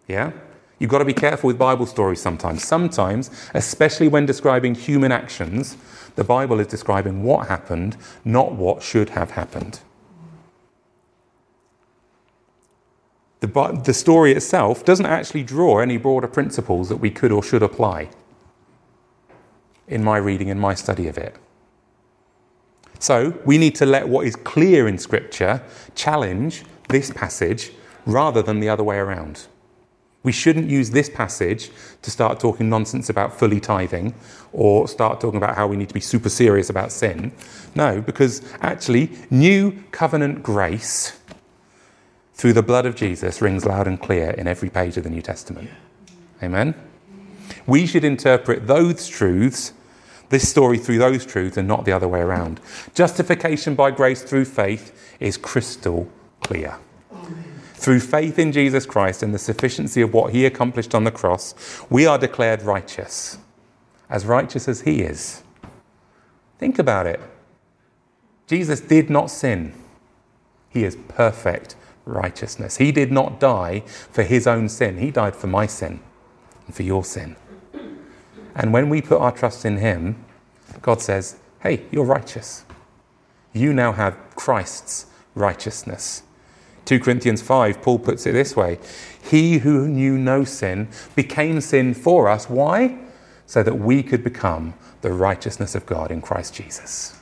Yeah? 0.08 0.32
You've 0.80 0.90
got 0.90 1.00
to 1.00 1.06
be 1.06 1.14
careful 1.14 1.48
with 1.48 1.58
Bible 1.58 1.86
stories 1.86 2.22
sometimes. 2.22 2.64
Sometimes, 2.64 3.30
especially 3.54 4.08
when 4.08 4.26
describing 4.26 4.74
human 4.74 5.12
actions, 5.12 5.76
the 6.16 6.24
Bible 6.24 6.62
is 6.62 6.68
describing 6.68 7.24
what 7.24 7.50
happened, 7.50 7.98
not 8.24 8.54
what 8.54 8.82
should 8.82 9.10
have 9.10 9.32
happened. 9.32 9.82
The, 13.42 13.82
the 13.84 13.94
story 13.94 14.32
itself 14.32 14.86
doesn't 14.86 15.06
actually 15.06 15.44
draw 15.44 15.80
any 15.80 15.98
broader 15.98 16.28
principles 16.28 16.90
that 16.90 16.98
we 16.98 17.10
could 17.10 17.32
or 17.32 17.44
should 17.44 17.64
apply 17.64 18.10
in 19.88 20.04
my 20.04 20.18
reading 20.18 20.50
and 20.50 20.60
my 20.60 20.76
study 20.76 21.08
of 21.08 21.18
it. 21.18 21.36
So 23.00 23.34
we 23.44 23.58
need 23.58 23.74
to 23.76 23.86
let 23.86 24.08
what 24.08 24.28
is 24.28 24.36
clear 24.36 24.88
in 24.88 25.00
Scripture 25.00 25.64
challenge 25.96 26.64
this 26.90 27.10
passage 27.10 27.72
rather 28.06 28.44
than 28.44 28.60
the 28.60 28.70
other 28.70 28.84
way 28.84 28.98
around. 28.98 29.48
We 30.24 30.32
shouldn't 30.32 30.70
use 30.70 30.92
this 30.92 31.10
passage 31.10 31.72
to 32.04 32.12
start 32.12 32.40
talking 32.40 32.70
nonsense 32.70 33.10
about 33.10 33.34
fully 33.34 33.60
tithing 33.60 34.14
or 34.54 34.88
start 34.88 35.20
talking 35.20 35.38
about 35.38 35.56
how 35.56 35.66
we 35.66 35.78
need 35.78 35.88
to 35.88 35.96
be 35.96 36.00
super 36.00 36.30
serious 36.30 36.70
about 36.70 36.92
sin. 36.92 37.32
No, 37.74 38.02
because 38.02 38.44
actually, 38.62 39.10
new 39.32 39.84
covenant 39.92 40.44
grace 40.44 41.20
through 42.42 42.54
the 42.54 42.64
blood 42.64 42.88
of 42.88 42.96
Jesus 42.96 43.40
rings 43.40 43.68
loud 43.68 43.86
and 43.86 44.02
clear 44.02 44.32
in 44.32 44.48
every 44.48 44.68
page 44.68 44.98
of 44.98 45.04
the 45.04 45.12
New 45.12 45.22
Testament. 45.22 45.70
Amen? 46.42 46.74
We 47.68 47.86
should 47.86 48.04
interpret 48.04 48.66
those 48.66 49.08
truths 49.08 49.74
this 50.30 50.50
story 50.50 50.80
through 50.80 50.98
those 50.98 51.24
truths 51.24 51.58
and 51.58 51.68
not 51.68 51.86
the 51.86 51.92
other 51.92 52.08
way 52.08 52.20
around. 52.20 52.60
Justification 52.96 53.76
by 53.76 53.92
grace 53.92 54.24
through 54.24 54.46
faith 54.46 55.16
is 55.20 55.38
crystal 55.38 56.10
clear. 56.42 56.80
Through 57.76 58.00
faith 58.00 58.40
in 58.40 58.52
Jesus 58.52 58.88
Christ 58.88 59.22
and 59.22 59.36
the 59.36 59.38
sufficiency 59.38 60.02
of 60.02 60.12
what 60.12 60.34
he 60.34 60.48
accomplished 60.48 60.96
on 60.96 61.04
the 61.04 61.12
cross, 61.12 61.54
we 61.92 62.08
are 62.08 62.18
declared 62.18 62.64
righteous, 62.64 63.38
as 64.10 64.26
righteous 64.26 64.68
as 64.68 64.82
he 64.82 65.04
is. 65.04 65.44
Think 66.58 66.80
about 66.80 67.06
it. 67.06 67.20
Jesus 68.48 68.82
did 68.82 69.12
not 69.12 69.30
sin, 69.30 69.76
he 70.70 70.84
is 70.84 70.98
perfect 71.08 71.76
righteousness. 72.12 72.78
He 72.78 72.92
did 72.92 73.12
not 73.12 73.40
die 73.40 73.84
for 73.86 74.24
his 74.24 74.48
own 74.48 74.70
sin, 74.70 74.98
he 74.98 75.12
died 75.12 75.36
for 75.36 75.48
my 75.48 75.66
sin 75.66 76.00
and 76.68 76.76
for 76.76 76.84
your 76.84 77.04
sin. 77.04 77.36
And 78.56 78.74
when 78.74 78.90
we 78.90 79.02
put 79.02 79.20
our 79.20 79.32
trust 79.32 79.66
in 79.66 79.78
him, 79.78 80.24
God 80.82 81.02
says, 81.02 81.38
Hey, 81.62 81.86
you're 81.92 82.06
righteous. 82.06 82.66
You 83.54 83.74
now 83.74 83.92
have 83.94 84.18
Christ's 84.36 85.06
righteousness. 85.36 86.24
2 86.86 87.00
Corinthians 87.00 87.42
5, 87.42 87.82
Paul 87.82 88.00
puts 88.00 88.26
it 88.26 88.32
this 88.32 88.56
way 88.56 88.80
He 89.22 89.60
who 89.60 89.88
knew 89.88 90.18
no 90.18 90.44
sin 90.44 90.88
became 91.16 91.62
sin 91.62 91.94
for 91.94 92.28
us. 92.28 92.50
Why? 92.50 92.98
So 93.46 93.64
that 93.64 93.76
we 93.76 94.02
could 94.02 94.24
become 94.24 94.74
the 95.02 95.12
righteousness 95.12 95.76
of 95.76 95.86
God 95.86 96.12
in 96.12 96.22
Christ 96.22 96.54
Jesus. 96.54 97.20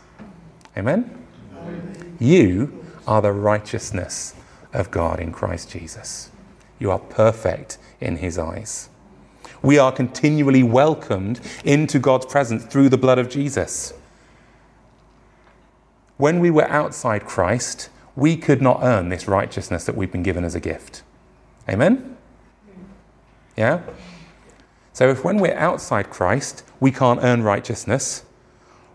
Amen? 0.78 1.26
Amen. 1.56 2.18
You 2.20 2.86
are 3.08 3.22
the 3.22 3.32
righteousness 3.32 4.36
of 4.74 4.92
God 4.92 5.20
in 5.20 5.32
Christ 5.32 5.72
Jesus. 5.72 6.32
You 6.80 6.92
are 6.92 7.00
perfect 7.00 7.78
in 8.00 8.18
His 8.18 8.38
eyes. 8.38 8.90
We 9.62 9.78
are 9.78 9.92
continually 9.92 10.64
welcomed 10.64 11.42
into 11.64 12.00
God's 12.00 12.26
presence 12.26 12.66
through 12.66 12.90
the 12.90 12.98
blood 12.98 13.20
of 13.20 13.30
Jesus. 13.30 13.94
When 16.18 16.40
we 16.40 16.52
were 16.52 16.68
outside 16.70 17.26
Christ, 17.26 17.90
we 18.16 18.38
could 18.38 18.62
not 18.62 18.80
earn 18.84 19.10
this 19.10 19.28
righteousness 19.28 19.86
that 19.86 19.96
we've 19.96 20.12
been 20.12 20.24
given 20.24 20.44
as 20.44 20.56
a 20.56 20.60
gift. 20.60 21.04
Amen? 21.68 22.18
Yeah? 23.56 23.82
So 24.94 25.10
if 25.10 25.24
when 25.24 25.38
we're 25.38 25.58
outside 25.58 26.10
Christ, 26.10 26.64
we 26.80 26.92
can't 26.92 27.24
earn 27.24 27.44
righteousness, 27.44 28.24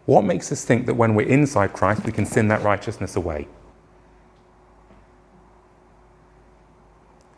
what 0.06 0.22
makes 0.22 0.52
us 0.52 0.64
think 0.64 0.86
that 0.86 0.94
when 0.94 1.14
we're 1.14 1.26
inside 1.26 1.72
Christ, 1.72 2.04
we 2.04 2.12
can 2.12 2.26
sin 2.26 2.48
that 2.48 2.62
righteousness 2.62 3.16
away? 3.16 3.48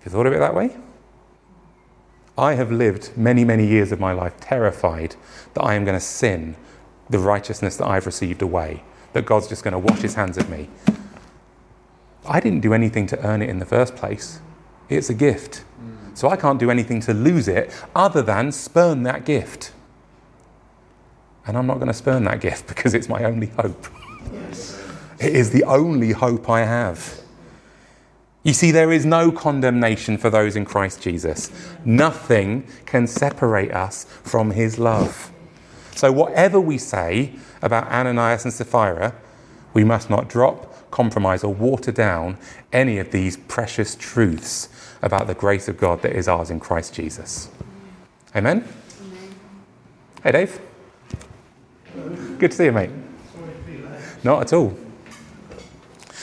You 0.07 0.13
thought 0.13 0.27
of 0.27 0.33
it 0.33 0.39
that 0.39 0.55
way? 0.55 0.77
I 2.39 2.55
have 2.55 2.71
lived 2.71 3.17
many, 3.17 3.45
many 3.45 3.67
years 3.67 3.93
of 3.93 4.01
my 4.01 4.13
life 4.13 4.39
terrified 4.41 5.17
that 5.55 5.63
I 5.63 5.75
am 5.75 5.85
going 5.85 5.97
to 5.97 6.05
sin 6.05 6.57
the 7.11 7.19
righteousness 7.19 7.77
that 7.77 7.87
I've 7.87 8.07
received 8.07 8.41
away, 8.41 8.85
that 9.15 9.27
God's 9.27 9.49
just 9.49 9.65
going 9.65 9.73
to 9.73 9.79
wash 9.79 10.01
his 10.01 10.15
hands 10.15 10.39
of 10.39 10.49
me. 10.49 10.69
I 12.27 12.41
didn't 12.41 12.61
do 12.61 12.73
anything 12.73 13.07
to 13.09 13.27
earn 13.27 13.43
it 13.43 13.49
in 13.49 13.59
the 13.59 13.67
first 13.67 13.97
place. 13.97 14.41
It's 14.89 15.11
a 15.11 15.15
gift. 15.15 15.65
So 16.15 16.29
I 16.29 16.37
can't 16.37 16.59
do 16.59 16.71
anything 16.71 17.01
to 17.03 17.15
lose 17.15 17.49
it 17.49 17.71
other 17.95 18.23
than 18.23 18.53
spurn 18.53 19.03
that 19.03 19.25
gift. 19.25 19.73
And 21.47 21.57
I'm 21.57 21.67
not 21.67 21.75
going 21.75 21.89
to 21.89 21.95
spurn 21.95 22.25
that 22.25 22.41
gift 22.41 22.67
because 22.69 22.95
it's 22.95 23.09
my 23.09 23.25
only 23.25 23.49
hope. 23.49 23.87
Yes. 24.33 24.83
It 25.21 25.35
is 25.35 25.51
the 25.51 25.65
only 25.65 26.13
hope 26.13 26.49
I 26.49 26.65
have. 26.65 27.21
You 28.47 28.53
see, 28.53 28.71
there 28.71 28.93
is 28.93 29.05
no 29.05 29.33
condemnation 29.33 30.19
for 30.19 30.31
those 30.31 30.55
in 30.55 30.65
Christ 30.65 31.03
Jesus. 31.03 31.51
Nothing 31.85 32.65
can 32.85 33.09
separate 33.09 33.73
us 33.73 34.05
from 34.23 34.53
his 34.53 34.79
love. 34.79 35.33
So, 35.97 36.13
whatever 36.13 36.61
we 36.61 36.79
say 36.79 37.33
about 37.61 37.91
Ananias 37.91 38.45
and 38.45 38.55
Sapphira, 38.55 39.17
we 39.75 39.83
must 39.83 40.11
not 40.11 40.29
drop, 40.29 40.93
compromise, 40.93 41.43
or 41.43 41.53
water 41.53 41.91
down 41.91 42.39
any 42.73 42.99
of 42.99 43.11
these 43.11 43.37
precious 43.37 43.97
truths 43.97 44.69
about 45.03 45.27
the 45.27 45.35
grace 45.35 45.67
of 45.67 45.77
God 45.77 46.03
that 46.03 46.13
is 46.13 46.29
ours 46.29 46.49
in 46.49 46.61
Christ 46.61 46.95
Jesus. 46.95 47.49
Amen? 48.37 48.59
Amen. 49.01 49.35
Hey, 50.23 50.31
Dave. 50.31 50.61
Good 52.39 52.53
to 52.53 52.57
see 52.57 52.67
you, 52.67 52.73
mate. 52.73 52.91
Not 54.23 54.43
at 54.43 54.53
all. 54.53 54.79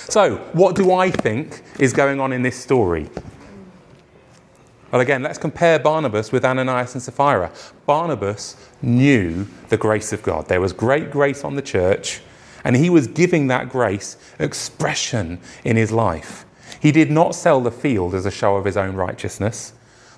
So, 0.09 0.35
what 0.53 0.75
do 0.75 0.91
I 0.91 1.09
think 1.09 1.63
is 1.79 1.93
going 1.93 2.19
on 2.19 2.33
in 2.33 2.41
this 2.41 2.57
story? 2.57 3.09
Well, 4.91 5.01
again, 5.01 5.23
let's 5.23 5.39
compare 5.39 5.79
Barnabas 5.79 6.31
with 6.31 6.45
Ananias 6.45 6.93
and 6.93 7.01
Sapphira. 7.01 7.51
Barnabas 7.87 8.55
knew 8.81 9.47
the 9.69 9.77
grace 9.77 10.13
of 10.13 10.21
God. 10.21 10.47
There 10.47 10.61
was 10.61 10.71
great 10.71 11.09
grace 11.09 11.43
on 11.43 11.55
the 11.55 11.61
church, 11.61 12.21
and 12.63 12.75
he 12.75 12.89
was 12.89 13.07
giving 13.07 13.47
that 13.47 13.69
grace 13.69 14.17
expression 14.37 15.39
in 15.63 15.77
his 15.77 15.91
life. 15.91 16.45
He 16.79 16.91
did 16.91 17.09
not 17.09 17.33
sell 17.33 17.61
the 17.61 17.71
field 17.71 18.13
as 18.13 18.25
a 18.25 18.31
show 18.31 18.55
of 18.55 18.65
his 18.65 18.77
own 18.77 18.95
righteousness, 18.95 19.73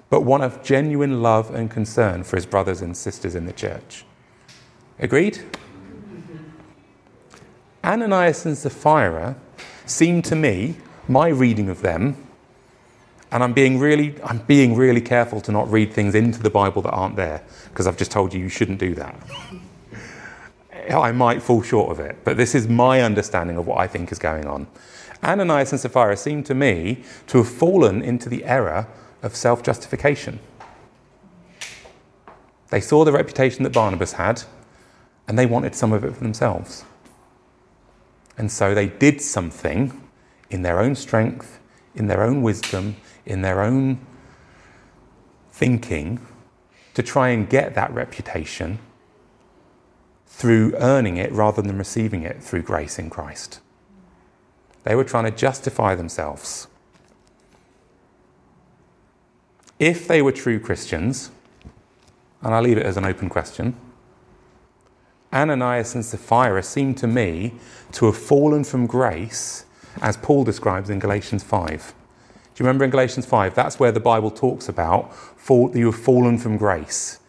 but 0.10 0.22
one 0.22 0.42
of 0.42 0.62
genuine 0.64 1.22
love 1.22 1.54
and 1.54 1.72
concern 1.72 2.24
for 2.24 2.36
his 2.36 2.46
brothers 2.46 2.82
and 2.82 2.98
sisters 2.98 3.36
in 3.36 3.46
the 3.46 3.54
church. 3.54 4.04
Agreed? 5.00 5.42
Ananias 7.84 8.46
and 8.46 8.58
Sapphira 8.58 9.38
seem 9.86 10.22
to 10.24 10.36
me, 10.36 10.76
my 11.08 11.28
reading 11.28 11.70
of 11.70 11.82
them, 11.82 12.18
and 13.32 13.44
I'm 13.44 13.54
being 13.54 13.80
really, 13.80 14.16
I'm 14.24 14.40
being 14.40 14.76
really 14.76 15.02
careful 15.02 15.42
to 15.42 15.52
not 15.52 15.70
read 15.70 15.92
things 15.92 16.16
into 16.16 16.42
the 16.42 16.50
Bible 16.50 16.82
that 16.84 16.92
aren't 16.92 17.16
there, 17.16 17.44
because 17.70 17.88
I've 17.88 17.98
just 17.98 18.12
told 18.12 18.34
you 18.34 18.40
you 18.40 18.50
shouldn't 18.50 18.80
do 18.80 18.96
that. 18.96 19.16
I 20.90 21.12
might 21.12 21.42
fall 21.42 21.62
short 21.62 21.92
of 21.92 22.00
it, 22.00 22.18
but 22.24 22.38
this 22.38 22.54
is 22.54 22.68
my 22.68 23.02
understanding 23.02 23.58
of 23.58 23.66
what 23.66 23.80
I 23.80 23.88
think 23.88 24.12
is 24.12 24.20
going 24.20 24.46
on. 24.46 24.68
Ananias 25.24 25.72
and 25.72 25.82
Sapphira 25.82 26.16
seem 26.16 26.44
to 26.44 26.54
me 26.54 27.04
to 27.28 27.40
have 27.40 27.50
fallen 27.50 28.02
into 28.02 28.30
the 28.30 28.44
error 28.46 28.88
of 29.24 29.36
self 29.36 29.64
justification. 29.64 30.40
They 32.70 32.82
saw 32.82 33.04
the 33.04 33.12
reputation 33.12 33.64
that 33.64 33.74
Barnabas 33.74 34.14
had, 34.14 34.44
and 35.28 35.38
they 35.40 35.46
wanted 35.46 35.76
some 35.76 35.94
of 35.94 36.04
it 36.04 36.14
for 36.14 36.24
themselves. 36.24 36.86
And 38.38 38.52
so 38.52 38.74
they 38.74 38.88
did 38.88 39.22
something 39.22 40.02
in 40.50 40.62
their 40.62 40.80
own 40.80 40.96
strength, 40.96 41.60
in 41.94 42.08
their 42.08 42.24
own 42.24 42.42
wisdom, 42.42 42.98
in 43.26 43.42
their 43.42 43.62
own 43.62 44.00
thinking 45.52 46.20
to 46.94 47.02
try 47.02 47.30
and 47.30 47.50
get 47.50 47.76
that 47.76 47.94
reputation 47.94 48.80
through 50.28 50.76
earning 50.76 51.16
it 51.18 51.32
rather 51.32 51.62
than 51.62 51.78
receiving 51.78 52.24
it 52.24 52.44
through 52.44 52.62
grace 52.62 53.00
in 53.00 53.10
Christ. 53.10 53.62
They 54.84 54.96
were 54.96 55.06
trying 55.06 55.24
to 55.24 55.32
justify 55.32 55.96
themselves. 55.96 56.68
If 59.80 60.08
they 60.08 60.22
were 60.22 60.32
true 60.32 60.60
Christians, 60.60 61.32
and 62.42 62.54
I 62.54 62.60
leave 62.60 62.78
it 62.78 62.86
as 62.86 62.98
an 62.98 63.06
open 63.06 63.30
question, 63.30 63.76
Ananias 65.36 65.94
and 65.94 66.06
Sapphira 66.06 66.64
seem 66.64 66.96
to 66.96 67.08
me 67.08 67.54
to 67.92 68.06
have 68.06 68.18
fallen 68.18 68.64
from 68.64 68.88
grace 68.88 69.66
as 70.02 70.16
Paul 70.18 70.46
describes 70.46 70.90
in 70.90 71.00
Galatians 71.00 71.44
5. 71.44 71.94
Do 72.56 72.64
you 72.64 72.66
remember 72.66 72.86
in 72.86 72.92
Galatians 72.92 73.26
5? 73.26 73.54
That's 73.54 73.78
where 73.78 73.92
the 73.92 74.00
Bible 74.00 74.32
talks 74.32 74.70
about 74.70 75.14
fall, 75.14 75.76
you 75.76 75.88
have 75.88 76.02
fallen 76.02 76.38
from 76.38 76.58
grace. 76.58 77.20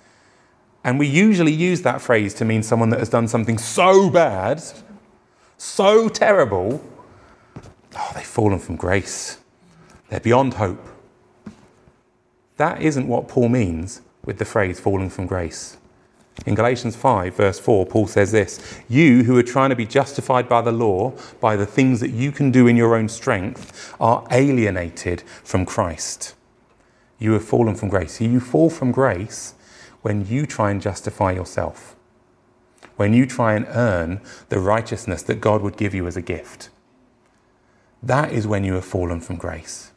And 0.84 1.00
we 1.00 1.08
usually 1.08 1.52
use 1.52 1.82
that 1.82 2.00
phrase 2.00 2.32
to 2.34 2.44
mean 2.44 2.62
someone 2.62 2.90
that 2.90 3.00
has 3.00 3.08
done 3.08 3.26
something 3.26 3.58
so 3.58 4.08
bad, 4.08 4.62
so 5.58 6.08
terrible, 6.08 6.80
oh, 7.96 8.12
they've 8.14 8.24
fallen 8.24 8.60
from 8.60 8.76
grace. 8.76 9.38
They're 10.08 10.20
beyond 10.20 10.54
hope. 10.54 10.86
That 12.56 12.80
isn't 12.80 13.08
what 13.08 13.26
Paul 13.26 13.48
means 13.48 14.00
with 14.24 14.38
the 14.38 14.44
phrase 14.44 14.78
falling 14.78 15.10
from 15.10 15.26
grace. 15.26 15.76
In 16.44 16.54
Galatians 16.54 16.94
5, 16.94 17.34
verse 17.34 17.58
4, 17.58 17.86
Paul 17.86 18.06
says 18.06 18.32
this 18.32 18.80
You 18.88 19.24
who 19.24 19.38
are 19.38 19.42
trying 19.42 19.70
to 19.70 19.76
be 19.76 19.86
justified 19.86 20.48
by 20.48 20.60
the 20.60 20.72
law, 20.72 21.14
by 21.40 21.56
the 21.56 21.66
things 21.66 22.00
that 22.00 22.10
you 22.10 22.30
can 22.30 22.50
do 22.50 22.66
in 22.66 22.76
your 22.76 22.94
own 22.94 23.08
strength, 23.08 23.94
are 23.98 24.26
alienated 24.30 25.22
from 25.42 25.64
Christ. 25.64 26.34
You 27.18 27.32
have 27.32 27.44
fallen 27.44 27.74
from 27.74 27.88
grace. 27.88 28.20
You 28.20 28.40
fall 28.40 28.68
from 28.68 28.92
grace 28.92 29.54
when 30.02 30.26
you 30.26 30.46
try 30.46 30.70
and 30.70 30.82
justify 30.82 31.32
yourself, 31.32 31.96
when 32.96 33.14
you 33.14 33.26
try 33.26 33.54
and 33.54 33.66
earn 33.70 34.20
the 34.50 34.60
righteousness 34.60 35.22
that 35.22 35.40
God 35.40 35.62
would 35.62 35.76
give 35.76 35.94
you 35.94 36.06
as 36.06 36.16
a 36.16 36.22
gift. 36.22 36.68
That 38.02 38.30
is 38.30 38.46
when 38.46 38.62
you 38.62 38.74
have 38.74 38.84
fallen 38.84 39.20
from 39.20 39.36
grace. 39.36 39.92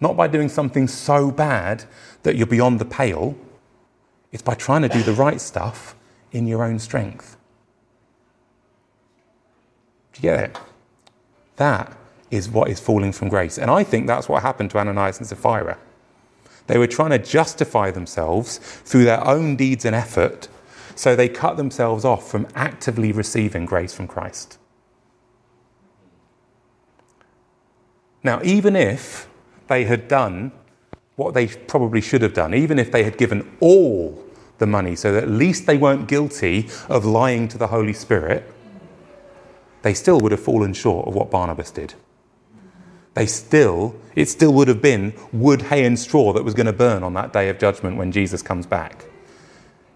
Not 0.00 0.16
by 0.16 0.26
doing 0.26 0.48
something 0.48 0.86
so 0.86 1.30
bad 1.30 1.84
that 2.24 2.36
you're 2.36 2.46
beyond 2.46 2.78
the 2.78 2.84
pale 2.84 3.36
it's 4.32 4.42
by 4.42 4.54
trying 4.54 4.82
to 4.82 4.88
do 4.88 5.02
the 5.02 5.12
right 5.12 5.40
stuff 5.40 5.94
in 6.32 6.46
your 6.46 6.62
own 6.62 6.78
strength. 6.78 7.36
Do 10.12 10.18
you 10.18 10.22
get 10.22 10.50
it? 10.50 10.58
That 11.56 11.96
is 12.30 12.48
what 12.48 12.68
is 12.68 12.78
falling 12.78 13.12
from 13.12 13.28
grace. 13.28 13.58
And 13.58 13.70
I 13.70 13.84
think 13.84 14.06
that's 14.06 14.28
what 14.28 14.42
happened 14.42 14.70
to 14.72 14.78
Ananias 14.78 15.18
and 15.18 15.26
Sapphira. 15.26 15.78
They 16.66 16.76
were 16.76 16.86
trying 16.86 17.10
to 17.10 17.18
justify 17.18 17.90
themselves 17.90 18.58
through 18.58 19.04
their 19.04 19.26
own 19.26 19.56
deeds 19.56 19.84
and 19.84 19.96
effort, 19.96 20.48
so 20.94 21.16
they 21.16 21.28
cut 21.28 21.56
themselves 21.56 22.04
off 22.04 22.30
from 22.30 22.46
actively 22.54 23.10
receiving 23.12 23.64
grace 23.64 23.94
from 23.94 24.06
Christ. 24.06 24.58
Now, 28.22 28.40
even 28.42 28.76
if 28.76 29.28
they 29.68 29.84
had 29.84 30.08
done 30.08 30.52
what 31.18 31.34
they 31.34 31.48
probably 31.48 32.00
should 32.00 32.22
have 32.22 32.32
done, 32.32 32.54
even 32.54 32.78
if 32.78 32.92
they 32.92 33.02
had 33.02 33.18
given 33.18 33.50
all 33.58 34.24
the 34.58 34.66
money 34.66 34.94
so 34.94 35.12
that 35.12 35.24
at 35.24 35.28
least 35.28 35.66
they 35.66 35.76
weren't 35.76 36.06
guilty 36.06 36.68
of 36.88 37.04
lying 37.04 37.48
to 37.48 37.58
the 37.58 37.66
Holy 37.66 37.92
Spirit, 37.92 38.48
they 39.82 39.92
still 39.94 40.20
would 40.20 40.30
have 40.30 40.40
fallen 40.40 40.72
short 40.72 41.08
of 41.08 41.14
what 41.16 41.28
Barnabas 41.28 41.72
did. 41.72 41.94
They 43.14 43.26
still, 43.26 43.96
it 44.14 44.26
still 44.28 44.52
would 44.52 44.68
have 44.68 44.80
been 44.80 45.12
wood, 45.32 45.62
hay, 45.62 45.84
and 45.84 45.98
straw 45.98 46.32
that 46.34 46.44
was 46.44 46.54
going 46.54 46.66
to 46.66 46.72
burn 46.72 47.02
on 47.02 47.14
that 47.14 47.32
day 47.32 47.48
of 47.48 47.58
judgment 47.58 47.96
when 47.96 48.12
Jesus 48.12 48.40
comes 48.40 48.64
back. 48.64 49.06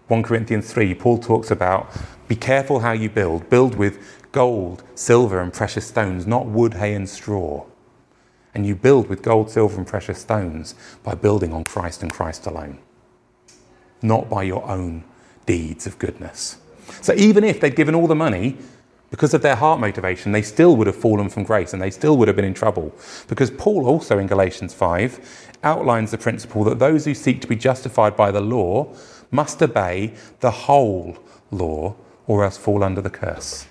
1 0.09 0.23
Corinthians 0.23 0.73
3, 0.73 0.93
Paul 0.93 1.19
talks 1.19 1.49
about 1.49 1.89
be 2.27 2.35
careful 2.35 2.81
how 2.81 2.91
you 2.91 3.09
build. 3.09 3.49
Build 3.49 3.75
with 3.75 3.97
gold, 4.33 4.83
silver, 4.93 5.39
and 5.39 5.53
precious 5.53 5.87
stones, 5.87 6.27
not 6.27 6.47
wood, 6.47 6.73
hay, 6.73 6.93
and 6.93 7.07
straw. 7.07 7.65
And 8.53 8.65
you 8.65 8.75
build 8.75 9.09
with 9.09 9.23
gold, 9.23 9.49
silver, 9.49 9.77
and 9.77 9.87
precious 9.87 10.19
stones 10.19 10.75
by 11.03 11.15
building 11.15 11.53
on 11.53 11.63
Christ 11.63 12.03
and 12.03 12.11
Christ 12.11 12.45
alone, 12.45 12.77
not 14.01 14.29
by 14.29 14.43
your 14.43 14.67
own 14.69 15.03
deeds 15.45 15.87
of 15.87 15.97
goodness. 15.97 16.57
So 17.01 17.13
even 17.13 17.43
if 17.43 17.59
they'd 17.59 17.75
given 17.75 17.95
all 17.95 18.07
the 18.07 18.15
money, 18.15 18.57
because 19.09 19.33
of 19.35 19.43
their 19.43 19.55
heart 19.55 19.79
motivation, 19.79 20.31
they 20.31 20.41
still 20.41 20.75
would 20.75 20.87
have 20.87 20.95
fallen 20.95 21.29
from 21.29 21.43
grace 21.43 21.73
and 21.73 21.81
they 21.81 21.91
still 21.91 22.17
would 22.17 22.27
have 22.27 22.35
been 22.35 22.45
in 22.45 22.53
trouble. 22.53 22.91
Because 23.27 23.51
Paul 23.51 23.87
also 23.87 24.17
in 24.17 24.25
Galatians 24.25 24.73
5 24.73 25.51
outlines 25.63 26.11
the 26.11 26.17
principle 26.17 26.63
that 26.63 26.79
those 26.79 27.05
who 27.05 27.13
seek 27.13 27.39
to 27.41 27.47
be 27.47 27.55
justified 27.55 28.15
by 28.15 28.31
the 28.31 28.41
law 28.41 28.91
must 29.29 29.61
obey 29.61 30.13
the 30.39 30.49
whole 30.49 31.17
law 31.51 31.95
or 32.25 32.43
else 32.43 32.57
fall 32.57 32.83
under 32.83 33.01
the 33.01 33.09
curse. 33.09 33.67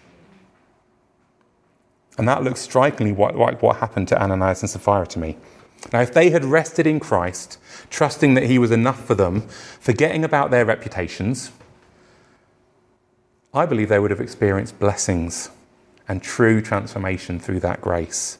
And 2.23 2.29
that 2.29 2.45
looks 2.45 2.61
strikingly 2.61 3.13
like 3.13 3.63
what 3.63 3.79
happened 3.79 4.07
to 4.07 4.23
Ananias 4.23 4.63
and 4.63 4.71
Sapphira 4.71 5.09
to 5.09 5.19
me. 5.19 5.37
Now, 5.93 6.03
if 6.03 6.15
they 6.15 6.31
had 6.31 6.45
rested 6.45 6.87
in 6.87 7.01
Christ, 7.01 7.59
trusting 7.91 8.35
that 8.35 8.45
He 8.45 8.61
was 8.61 8.71
enough 8.71 9.05
for 9.05 9.17
them, 9.17 9.41
forgetting 9.81 10.23
about 10.23 10.53
their 10.53 10.65
reputations, 10.65 11.51
I 13.53 13.67
believe 13.67 13.89
they 13.89 13.99
would 13.99 14.13
have 14.13 14.21
experienced 14.21 14.79
blessings 14.79 15.51
and 16.07 16.23
true 16.23 16.63
transformation 16.63 17.41
through 17.41 17.59
that 17.59 17.81
grace. 17.81 18.39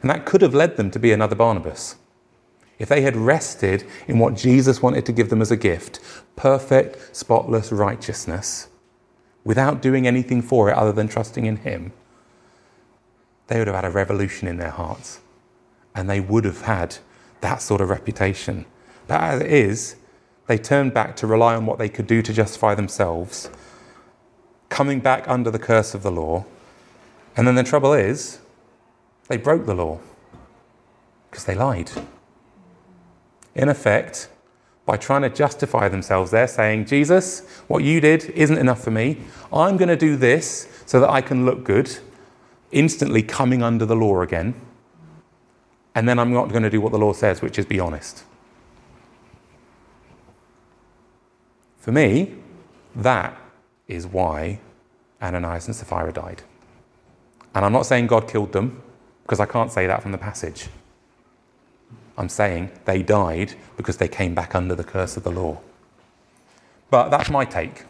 And 0.00 0.10
that 0.10 0.26
could 0.26 0.42
have 0.42 0.52
led 0.52 0.76
them 0.76 0.90
to 0.90 0.98
be 0.98 1.12
another 1.12 1.36
Barnabas. 1.36 1.94
If 2.80 2.88
they 2.88 3.02
had 3.02 3.14
rested 3.14 3.84
in 4.08 4.18
what 4.18 4.34
Jesus 4.34 4.82
wanted 4.82 5.06
to 5.06 5.12
give 5.12 5.30
them 5.30 5.42
as 5.42 5.52
a 5.52 5.56
gift 5.56 6.00
perfect, 6.34 7.14
spotless 7.14 7.70
righteousness 7.70 8.66
without 9.44 9.80
doing 9.80 10.08
anything 10.08 10.42
for 10.42 10.68
it 10.68 10.76
other 10.76 10.90
than 10.90 11.06
trusting 11.06 11.46
in 11.46 11.58
Him 11.58 11.92
they 13.52 13.58
would 13.58 13.66
have 13.66 13.76
had 13.76 13.84
a 13.84 13.90
revolution 13.90 14.48
in 14.48 14.56
their 14.56 14.70
hearts 14.70 15.20
and 15.94 16.08
they 16.08 16.20
would 16.20 16.46
have 16.46 16.62
had 16.62 16.96
that 17.42 17.60
sort 17.60 17.82
of 17.82 17.90
reputation. 17.90 18.64
But 19.06 19.20
as 19.20 19.42
it 19.42 19.50
is, 19.50 19.96
they 20.46 20.56
turned 20.56 20.94
back 20.94 21.16
to 21.16 21.26
rely 21.26 21.54
on 21.54 21.66
what 21.66 21.78
they 21.78 21.90
could 21.90 22.06
do 22.06 22.22
to 22.22 22.32
justify 22.32 22.74
themselves, 22.74 23.50
coming 24.70 25.00
back 25.00 25.28
under 25.28 25.50
the 25.50 25.58
curse 25.58 25.92
of 25.92 26.02
the 26.02 26.10
law. 26.10 26.46
And 27.36 27.46
then 27.46 27.54
the 27.54 27.62
trouble 27.62 27.92
is, 27.92 28.40
they 29.28 29.36
broke 29.36 29.66
the 29.66 29.74
law 29.74 30.00
because 31.30 31.44
they 31.44 31.54
lied. 31.54 31.90
In 33.54 33.68
effect, 33.68 34.30
by 34.86 34.96
trying 34.96 35.22
to 35.22 35.30
justify 35.30 35.90
themselves, 35.90 36.30
they're 36.30 36.48
saying, 36.48 36.86
Jesus, 36.86 37.46
what 37.68 37.84
you 37.84 38.00
did 38.00 38.24
isn't 38.30 38.56
enough 38.56 38.82
for 38.82 38.90
me. 38.90 39.18
I'm 39.52 39.76
going 39.76 39.90
to 39.90 39.96
do 39.96 40.16
this 40.16 40.68
so 40.86 41.00
that 41.00 41.10
I 41.10 41.20
can 41.20 41.44
look 41.44 41.64
good 41.64 41.98
instantly 42.72 43.22
coming 43.22 43.62
under 43.62 43.86
the 43.86 43.94
law 43.94 44.22
again. 44.22 44.54
And 45.94 46.08
then 46.08 46.18
I'm 46.18 46.32
not 46.32 46.48
going 46.48 46.62
to 46.62 46.70
do 46.70 46.80
what 46.80 46.92
the 46.92 46.98
law 46.98 47.12
says, 47.12 47.42
which 47.42 47.58
is 47.58 47.66
be 47.66 47.78
honest. 47.78 48.24
For 51.78 51.92
me, 51.92 52.34
that 52.96 53.36
is 53.88 54.06
why 54.06 54.60
Ananias 55.20 55.66
and 55.66 55.76
Sapphira 55.76 56.12
died. 56.12 56.42
And 57.54 57.64
I'm 57.64 57.72
not 57.72 57.86
saying 57.86 58.06
God 58.06 58.28
killed 58.28 58.52
them, 58.52 58.82
because 59.22 59.40
I 59.40 59.46
can't 59.46 59.70
say 59.70 59.86
that 59.86 60.02
from 60.02 60.12
the 60.12 60.18
passage. 60.18 60.68
I'm 62.16 62.28
saying 62.28 62.70
they 62.84 63.02
died 63.02 63.54
because 63.76 63.96
they 63.96 64.08
came 64.08 64.34
back 64.34 64.54
under 64.54 64.74
the 64.74 64.84
curse 64.84 65.16
of 65.16 65.24
the 65.24 65.32
law. 65.32 65.60
But 66.90 67.08
that's 67.08 67.30
my 67.30 67.44
take. 67.44 67.84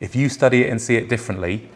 If 0.00 0.16
you 0.16 0.28
study 0.28 0.64
it 0.64 0.70
and 0.70 0.80
see 0.80 0.96
it 0.96 1.08
differently, 1.08 1.68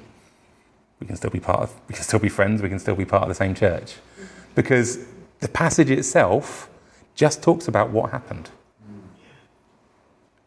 we 1.04 1.08
can 1.08 1.16
still 1.16 1.28
be 1.28 1.38
part 1.38 1.60
of, 1.60 1.74
we 1.86 1.94
can 1.94 2.02
still 2.02 2.18
be 2.18 2.30
friends, 2.30 2.62
we 2.62 2.70
can 2.70 2.78
still 2.78 2.94
be 2.94 3.04
part 3.04 3.24
of 3.24 3.28
the 3.28 3.34
same 3.34 3.54
church. 3.54 3.96
Because 4.54 5.04
the 5.40 5.48
passage 5.48 5.90
itself 5.90 6.70
just 7.14 7.42
talks 7.42 7.68
about 7.68 7.90
what 7.90 8.10
happened. 8.10 8.48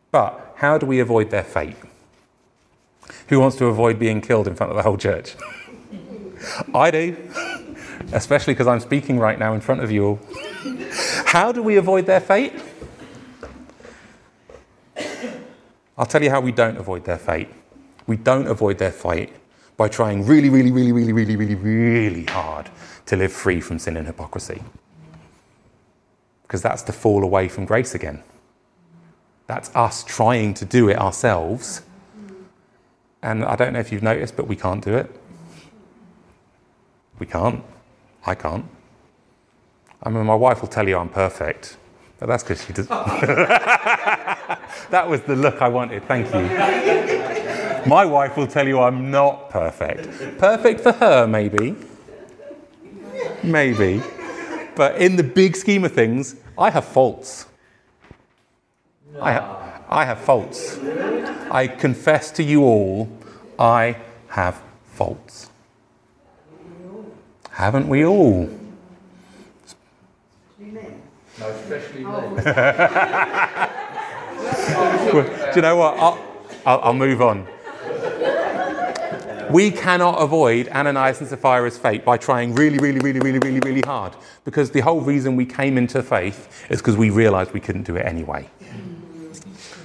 But 0.09 0.55
how 0.55 0.79
do 0.79 0.87
we 0.87 0.99
avoid 0.99 1.29
their 1.29 1.43
fate? 1.43 1.75
Who 3.27 3.39
wants 3.39 3.55
to 3.57 3.65
avoid 3.65 3.99
being 3.99 4.19
killed 4.19 4.47
in 4.47 4.55
front 4.55 4.71
of 4.71 4.77
the 4.77 4.81
whole 4.81 4.97
church? 4.97 5.35
I 6.73 6.89
do, 6.89 7.15
especially 8.11 8.55
because 8.55 8.65
I'm 8.65 8.79
speaking 8.79 9.19
right 9.19 9.37
now 9.37 9.53
in 9.53 9.61
front 9.61 9.83
of 9.83 9.91
you 9.91 10.05
all. 10.05 10.19
How 11.27 11.51
do 11.51 11.61
we 11.61 11.75
avoid 11.75 12.07
their 12.07 12.19
fate? 12.19 12.53
I'll 15.95 16.07
tell 16.07 16.23
you 16.23 16.31
how 16.31 16.41
we 16.41 16.51
don't 16.51 16.77
avoid 16.77 17.05
their 17.05 17.19
fate. 17.19 17.49
We 18.07 18.17
don't 18.17 18.47
avoid 18.47 18.79
their 18.79 18.91
fate 18.91 19.33
by 19.77 19.87
trying 19.87 20.25
really, 20.25 20.49
really, 20.49 20.71
really, 20.71 20.91
really, 20.91 21.13
really, 21.13 21.35
really, 21.35 21.55
really 21.55 22.25
hard 22.25 22.69
to 23.05 23.15
live 23.15 23.31
free 23.31 23.61
from 23.61 23.77
sin 23.79 23.95
and 23.95 24.07
hypocrisy. 24.07 24.63
Because 26.41 26.61
that's 26.63 26.81
the 26.81 26.93
fall 26.93 27.23
away 27.23 27.47
from 27.47 27.65
grace 27.65 27.93
again. 27.93 28.23
That's 29.45 29.73
us 29.75 30.03
trying 30.03 30.55
to 30.55 30.65
do 30.65 30.89
it 30.89 30.97
ourselves. 30.97 31.83
And 33.21 33.45
I 33.45 33.55
don't 33.55 33.73
know 33.73 33.79
if 33.79 33.91
you've 33.91 34.03
noticed, 34.03 34.35
but 34.35 34.47
we 34.47 34.55
can't 34.55 34.83
do 34.83 34.95
it. 34.95 35.09
We 37.19 37.25
can't. 37.25 37.63
I 38.25 38.35
can't. 38.35 38.65
I 40.03 40.09
mean, 40.09 40.25
my 40.25 40.35
wife 40.35 40.61
will 40.61 40.69
tell 40.69 40.87
you 40.87 40.97
I'm 40.97 41.09
perfect, 41.09 41.77
but 42.19 42.27
that's 42.27 42.43
because 42.43 42.63
she 42.63 42.73
does. 42.73 42.87
that 42.89 44.57
was 45.07 45.21
the 45.21 45.35
look 45.35 45.61
I 45.61 45.67
wanted. 45.69 46.03
Thank 46.07 46.33
you. 46.33 47.16
My 47.87 48.03
wife 48.05 48.35
will 48.37 48.47
tell 48.47 48.67
you 48.67 48.79
I'm 48.79 49.09
not 49.11 49.49
perfect. 49.49 50.37
Perfect 50.37 50.81
for 50.81 50.91
her, 50.91 51.25
maybe. 51.27 51.75
Maybe. 53.43 54.01
But 54.75 54.97
in 54.97 55.15
the 55.15 55.23
big 55.23 55.55
scheme 55.55 55.85
of 55.85 55.93
things, 55.93 56.35
I 56.57 56.69
have 56.69 56.85
faults. 56.85 57.45
I, 59.21 59.33
ha- 59.33 59.81
I 59.89 60.05
have 60.05 60.19
faults. 60.19 60.77
I 61.49 61.67
confess 61.67 62.29
to 62.31 62.43
you 62.43 62.63
all, 62.63 63.09
I 63.57 63.97
have 64.29 64.61
faults. 64.91 65.49
Haven't 67.51 67.87
we 67.87 68.05
all? 68.05 68.49
No, 70.59 71.49
especially 71.49 72.03
me. 72.03 72.41
Do 75.11 75.55
you 75.55 75.61
know 75.61 75.75
what? 75.77 75.97
I'll, 75.97 76.19
I'll, 76.65 76.79
I'll 76.81 76.93
move 76.93 77.21
on. 77.21 77.47
We 79.51 79.71
cannot 79.71 80.21
avoid 80.21 80.67
Ananias 80.69 81.21
and 81.21 81.29
Sapphira's 81.29 81.77
fate 81.77 82.03
by 82.03 82.17
trying 82.17 82.53
really, 82.55 82.77
really, 82.79 82.99
really, 82.99 83.19
really, 83.19 83.39
really, 83.39 83.59
really 83.59 83.81
hard. 83.81 84.15
Because 84.43 84.71
the 84.71 84.81
whole 84.81 85.01
reason 85.01 85.35
we 85.35 85.45
came 85.45 85.77
into 85.77 86.03
faith 86.03 86.65
is 86.69 86.79
because 86.79 86.97
we 86.97 87.09
realized 87.09 87.51
we 87.51 87.59
couldn't 87.59 87.83
do 87.83 87.95
it 87.95 88.05
anyway. 88.05 88.49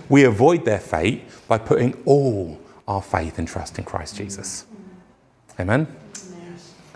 We 0.09 0.25
avoid 0.25 0.65
their 0.65 0.81
fate 0.81 1.25
by 1.49 1.59
putting 1.59 1.95
all 2.05 2.61
our 2.89 3.03
faith 3.03 3.39
and 3.39 3.47
trust 3.47 3.79
in 3.79 3.85
Christ 3.85 4.17
Jesus. 4.17 4.67
Amen? 5.59 5.87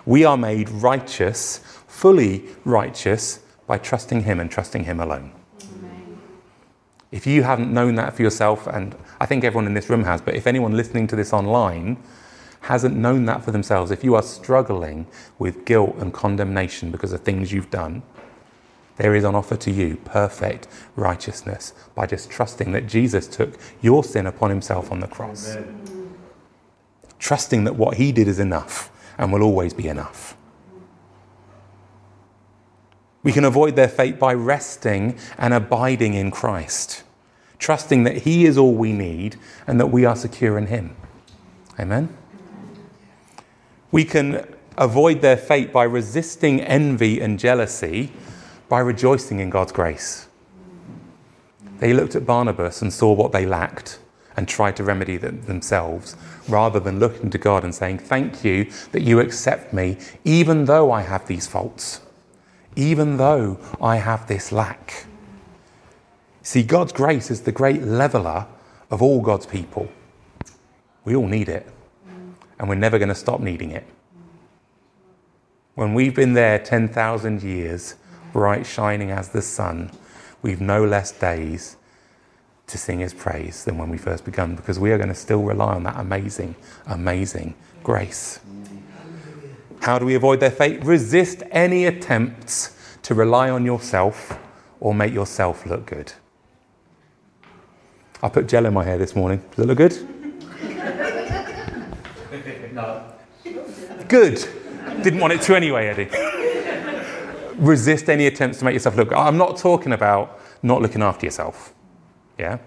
We 0.05 0.25
are 0.25 0.37
made 0.37 0.69
righteous, 0.69 1.59
fully 1.87 2.45
righteous, 2.65 3.41
by 3.67 3.79
trusting 3.79 4.23
Him 4.23 4.41
and 4.41 4.51
trusting 4.51 4.85
Him 4.85 5.01
alone. 5.01 5.33
If 7.11 7.27
you 7.27 7.43
haven't 7.43 7.73
known 7.73 7.95
that 7.97 8.15
for 8.15 8.23
yourself, 8.23 8.67
and 8.67 8.95
I 9.21 9.27
think 9.27 9.45
everyone 9.45 9.67
in 9.67 9.75
this 9.75 9.89
room 9.89 10.05
has, 10.05 10.21
but 10.21 10.35
if 10.35 10.47
anyone 10.47 10.77
listening 10.77 11.07
to 11.09 11.17
this 11.17 11.33
online 11.33 11.97
hasn't 12.67 12.97
known 12.97 13.27
that 13.27 13.45
for 13.45 13.53
themselves, 13.53 13.91
if 13.91 14.03
you 14.03 14.15
are 14.15 14.23
struggling 14.23 15.07
with 15.39 15.65
guilt 15.65 15.95
and 15.99 16.13
condemnation 16.13 16.91
because 16.91 17.13
of 17.13 17.21
things 17.21 17.53
you've 17.53 17.71
done, 17.71 18.03
there 18.97 19.15
is 19.15 19.25
on 19.25 19.35
offer 19.35 19.57
to 19.57 19.71
you 19.71 19.97
perfect 20.05 20.67
righteousness 20.97 21.75
by 21.95 22.07
just 22.07 22.29
trusting 22.29 22.73
that 22.73 22.87
Jesus 22.87 23.29
took 23.29 23.57
your 23.81 24.03
sin 24.03 24.27
upon 24.27 24.51
himself 24.51 24.91
on 24.91 25.01
the 25.01 25.07
cross. 25.07 25.55
Amen. 25.55 26.15
Trusting 27.19 27.65
that 27.65 27.77
what 27.77 27.99
he 27.99 28.11
did 28.11 28.27
is 28.27 28.41
enough 28.41 28.91
and 29.17 29.33
will 29.33 29.43
always 29.43 29.73
be 29.73 29.87
enough. 29.87 30.37
We 33.23 33.33
can 33.33 33.45
avoid 33.45 33.77
their 33.77 33.89
fate 33.89 34.19
by 34.19 34.35
resting 34.35 35.19
and 35.39 35.55
abiding 35.55 36.15
in 36.15 36.31
Christ, 36.31 37.05
trusting 37.59 38.05
that 38.05 38.19
he 38.19 38.45
is 38.45 38.59
all 38.59 38.75
we 38.75 38.93
need 38.93 39.37
and 39.67 39.79
that 39.79 39.89
we 39.89 40.05
are 40.05 40.17
secure 40.17 40.59
in 40.59 40.67
him. 40.67 40.97
Amen. 41.79 42.17
We 43.97 44.05
can 44.05 44.47
avoid 44.77 45.23
their 45.23 45.39
fate 45.39 45.73
by 45.73 45.85
resisting 45.85 46.61
envy 46.61 47.19
and 47.19 47.39
jealousy 47.39 48.13
By 48.69 48.81
rejoicing 48.81 49.41
in 49.41 49.49
God's 49.49 49.73
grace. 49.73 50.29
They 51.79 51.95
looked 51.95 52.15
at 52.15 52.27
Barnabas 52.27 52.83
and 52.83 52.93
saw 52.93 53.15
what 53.15 53.33
they 53.33 53.47
lacked 53.47 53.99
and 54.37 54.47
tried 54.47 54.77
to 54.77 54.85
remedy 54.85 55.15
it 55.15 55.47
themselves 55.47 56.15
rather 56.47 56.79
than 56.79 56.99
looking 56.99 57.31
to 57.31 57.39
God 57.39 57.65
and 57.65 57.75
saying, 57.75 58.01
Thank 58.01 58.45
you 58.45 58.71
that 58.93 59.01
you 59.01 59.19
accept 59.19 59.73
me, 59.73 59.97
even 60.27 60.67
though 60.67 60.93
I 60.93 61.01
have 61.01 61.27
these 61.27 61.47
faults, 61.47 62.03
even 62.77 63.17
though 63.17 63.59
I 63.81 63.97
have 63.97 64.27
this 64.29 64.53
lack. 64.53 65.07
See, 66.43 66.63
God's 66.63 66.93
grace 66.93 67.31
is 67.31 67.41
the 67.41 67.59
great 67.61 67.81
leveler 67.81 68.47
of 68.91 69.01
all 69.01 69.23
God's 69.23 69.47
people. 69.47 69.89
We 71.07 71.17
all 71.17 71.29
need 71.29 71.49
it, 71.49 71.67
and 72.59 72.69
we're 72.69 72.75
never 72.75 72.99
going 72.99 73.09
to 73.09 73.14
stop 73.14 73.40
needing 73.40 73.71
it. 73.71 73.87
When 75.75 75.92
we've 75.95 76.14
been 76.14 76.33
there 76.33 76.59
10,000 76.59 77.42
years, 77.42 77.97
bright 78.33 78.66
shining 78.66 79.11
as 79.11 79.29
the 79.29 79.42
sun, 79.42 79.90
we've 80.42 80.61
no 80.61 80.85
less 80.85 81.12
days 81.12 81.77
to 82.66 82.79
sing 82.79 83.01
his 83.01 83.14
praise 83.14 83.64
than 83.64 83.79
when 83.79 83.90
we 83.90 83.99
first 83.99 84.25
began 84.25 84.57
because 84.57 84.79
we 84.79 84.90
are 84.90 84.97
going 84.97 85.09
to 85.09 85.14
still 85.14 85.42
rely 85.42 85.75
on 85.75 85.83
that 85.85 85.99
amazing, 85.99 86.57
amazing 86.87 87.55
grace. 87.83 88.40
How 89.81 89.99
do 89.99 90.07
we 90.07 90.14
avoid 90.14 90.40
their 90.40 90.51
fate? 90.51 90.85
Resist 90.85 91.42
any 91.51 91.85
attempts 91.85 92.77
to 93.03 93.14
rely 93.14 93.51
on 93.51 93.64
yourself 93.64 94.38
or 94.81 94.95
make 94.95 95.12
yourself 95.12 95.64
look 95.66 95.87
good. 95.87 96.12
I 98.23 98.29
put 98.29 98.49
gel 98.49 98.66
in 98.66 98.75
my 98.75 98.83
hair 98.83 98.99
this 98.99 99.14
morning. 99.14 99.42
Does 99.51 99.64
it 99.64 99.69
look 99.69 99.79
good? 99.79 100.26
No. 102.77 103.03
Good. 104.07 104.47
Didn't 105.03 105.19
want 105.19 105.33
it 105.33 105.41
to 105.43 105.57
anyway, 105.57 105.87
Eddie. 105.87 106.11
Resist 107.57 108.11
any 108.11 108.27
attempts 108.27 108.59
to 108.59 108.67
make 108.67 108.75
yourself 108.75 108.97
look. 108.97 109.15
I'm 109.15 109.39
not 109.39 109.57
talking 109.57 109.93
about 109.93 110.39
not 110.62 110.83
looking 110.83 111.03
after 111.03 111.25
yourself. 111.25 111.73
Yeah? 112.39 112.59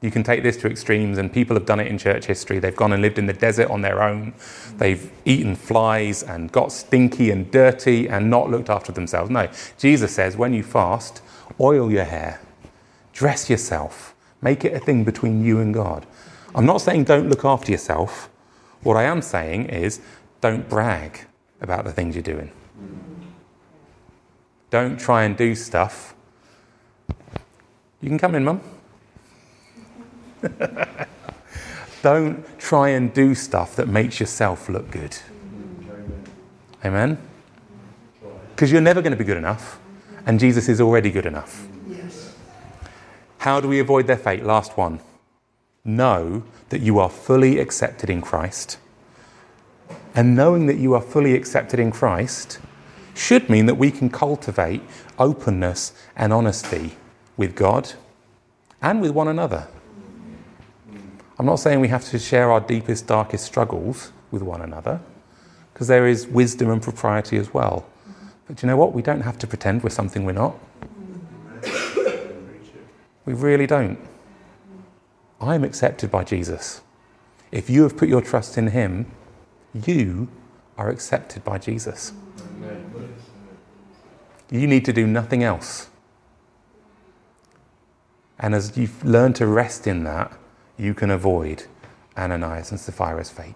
You 0.00 0.10
can 0.10 0.24
take 0.24 0.42
this 0.42 0.56
to 0.58 0.68
extremes, 0.68 1.18
and 1.18 1.32
people 1.32 1.54
have 1.54 1.64
done 1.64 1.78
it 1.78 1.86
in 1.86 1.96
church 1.96 2.26
history. 2.26 2.58
They've 2.58 2.74
gone 2.74 2.92
and 2.92 3.00
lived 3.00 3.20
in 3.20 3.26
the 3.26 3.32
desert 3.32 3.70
on 3.70 3.82
their 3.82 4.02
own. 4.02 4.34
They've 4.78 5.08
eaten 5.24 5.54
flies 5.54 6.24
and 6.24 6.50
got 6.50 6.72
stinky 6.72 7.30
and 7.30 7.48
dirty 7.52 8.08
and 8.08 8.28
not 8.28 8.50
looked 8.50 8.68
after 8.68 8.90
themselves. 8.90 9.30
No, 9.30 9.48
Jesus 9.78 10.12
says 10.12 10.36
when 10.36 10.52
you 10.52 10.64
fast, 10.64 11.22
oil 11.60 11.88
your 11.88 12.04
hair, 12.04 12.40
dress 13.12 13.48
yourself, 13.48 14.12
make 14.42 14.64
it 14.64 14.74
a 14.74 14.80
thing 14.80 15.04
between 15.04 15.44
you 15.44 15.60
and 15.60 15.72
God. 15.72 16.04
I'm 16.52 16.66
not 16.66 16.80
saying 16.80 17.04
don't 17.04 17.28
look 17.28 17.44
after 17.44 17.70
yourself. 17.70 18.28
What 18.84 18.96
I 18.96 19.02
am 19.04 19.20
saying 19.22 19.66
is 19.66 20.00
don't 20.40 20.68
brag 20.68 21.26
about 21.60 21.84
the 21.84 21.92
things 21.92 22.14
you're 22.14 22.22
doing. 22.22 22.52
Don't 24.70 24.98
try 24.98 25.24
and 25.24 25.36
do 25.36 25.54
stuff. 25.54 26.14
You 28.00 28.08
can 28.08 28.18
come 28.18 28.34
in, 28.34 28.44
Mum. 28.44 28.60
Don't 32.02 32.44
try 32.58 32.90
and 32.90 33.14
do 33.14 33.34
stuff 33.34 33.76
that 33.76 33.88
makes 33.88 34.20
yourself 34.20 34.68
look 34.68 34.90
good. 34.90 35.16
Amen? 36.84 37.16
Because 38.50 38.70
you're 38.70 38.82
never 38.82 39.00
going 39.00 39.12
to 39.12 39.16
be 39.16 39.24
good 39.24 39.38
enough, 39.38 39.80
and 40.26 40.38
Jesus 40.38 40.68
is 40.68 40.82
already 40.82 41.10
good 41.10 41.24
enough. 41.24 41.66
Yes. 41.88 42.34
How 43.38 43.58
do 43.60 43.68
we 43.68 43.78
avoid 43.78 44.06
their 44.06 44.18
fate? 44.18 44.44
Last 44.44 44.76
one. 44.76 45.00
Know 45.84 46.44
that 46.70 46.80
you 46.80 46.98
are 46.98 47.10
fully 47.10 47.58
accepted 47.58 48.08
in 48.08 48.22
Christ. 48.22 48.78
And 50.14 50.34
knowing 50.34 50.66
that 50.66 50.78
you 50.78 50.94
are 50.94 51.00
fully 51.02 51.34
accepted 51.34 51.78
in 51.78 51.90
Christ 51.90 52.58
should 53.14 53.50
mean 53.50 53.66
that 53.66 53.74
we 53.74 53.90
can 53.90 54.08
cultivate 54.08 54.82
openness 55.18 55.92
and 56.16 56.32
honesty 56.32 56.96
with 57.36 57.54
God 57.54 57.92
and 58.80 59.00
with 59.00 59.10
one 59.10 59.28
another. 59.28 59.68
I'm 61.38 61.46
not 61.46 61.56
saying 61.56 61.80
we 61.80 61.88
have 61.88 62.04
to 62.06 62.18
share 62.18 62.50
our 62.50 62.60
deepest, 62.60 63.06
darkest 63.06 63.44
struggles 63.44 64.12
with 64.30 64.42
one 64.42 64.62
another, 64.62 65.00
because 65.72 65.88
there 65.88 66.06
is 66.06 66.26
wisdom 66.26 66.70
and 66.70 66.80
propriety 66.80 67.36
as 67.36 67.52
well. 67.52 67.86
But 68.46 68.62
you 68.62 68.68
know 68.68 68.76
what? 68.76 68.92
We 68.92 69.02
don't 69.02 69.22
have 69.22 69.38
to 69.38 69.46
pretend 69.46 69.82
we're 69.82 69.90
something 69.90 70.24
we're 70.24 70.32
not. 70.32 70.56
We 73.26 73.32
really 73.32 73.66
don't. 73.66 73.98
I 75.40 75.54
am 75.54 75.64
accepted 75.64 76.10
by 76.10 76.24
Jesus. 76.24 76.80
If 77.52 77.68
you 77.70 77.82
have 77.82 77.96
put 77.96 78.08
your 78.08 78.20
trust 78.20 78.58
in 78.58 78.68
Him, 78.68 79.10
you 79.72 80.28
are 80.76 80.88
accepted 80.88 81.44
by 81.44 81.58
Jesus. 81.58 82.12
You 84.50 84.66
need 84.66 84.84
to 84.84 84.92
do 84.92 85.06
nothing 85.06 85.42
else. 85.42 85.88
And 88.38 88.54
as 88.54 88.76
you 88.76 88.88
learn 89.02 89.32
to 89.34 89.46
rest 89.46 89.86
in 89.86 90.04
that, 90.04 90.32
you 90.76 90.94
can 90.94 91.10
avoid 91.10 91.64
Ananias 92.16 92.70
and 92.70 92.80
Sapphira's 92.80 93.30
fate. 93.30 93.54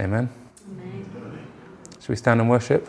Amen? 0.00 0.28
Amen. 0.70 1.46
Should 2.00 2.08
we 2.08 2.16
stand 2.16 2.40
and 2.40 2.48
worship? 2.48 2.88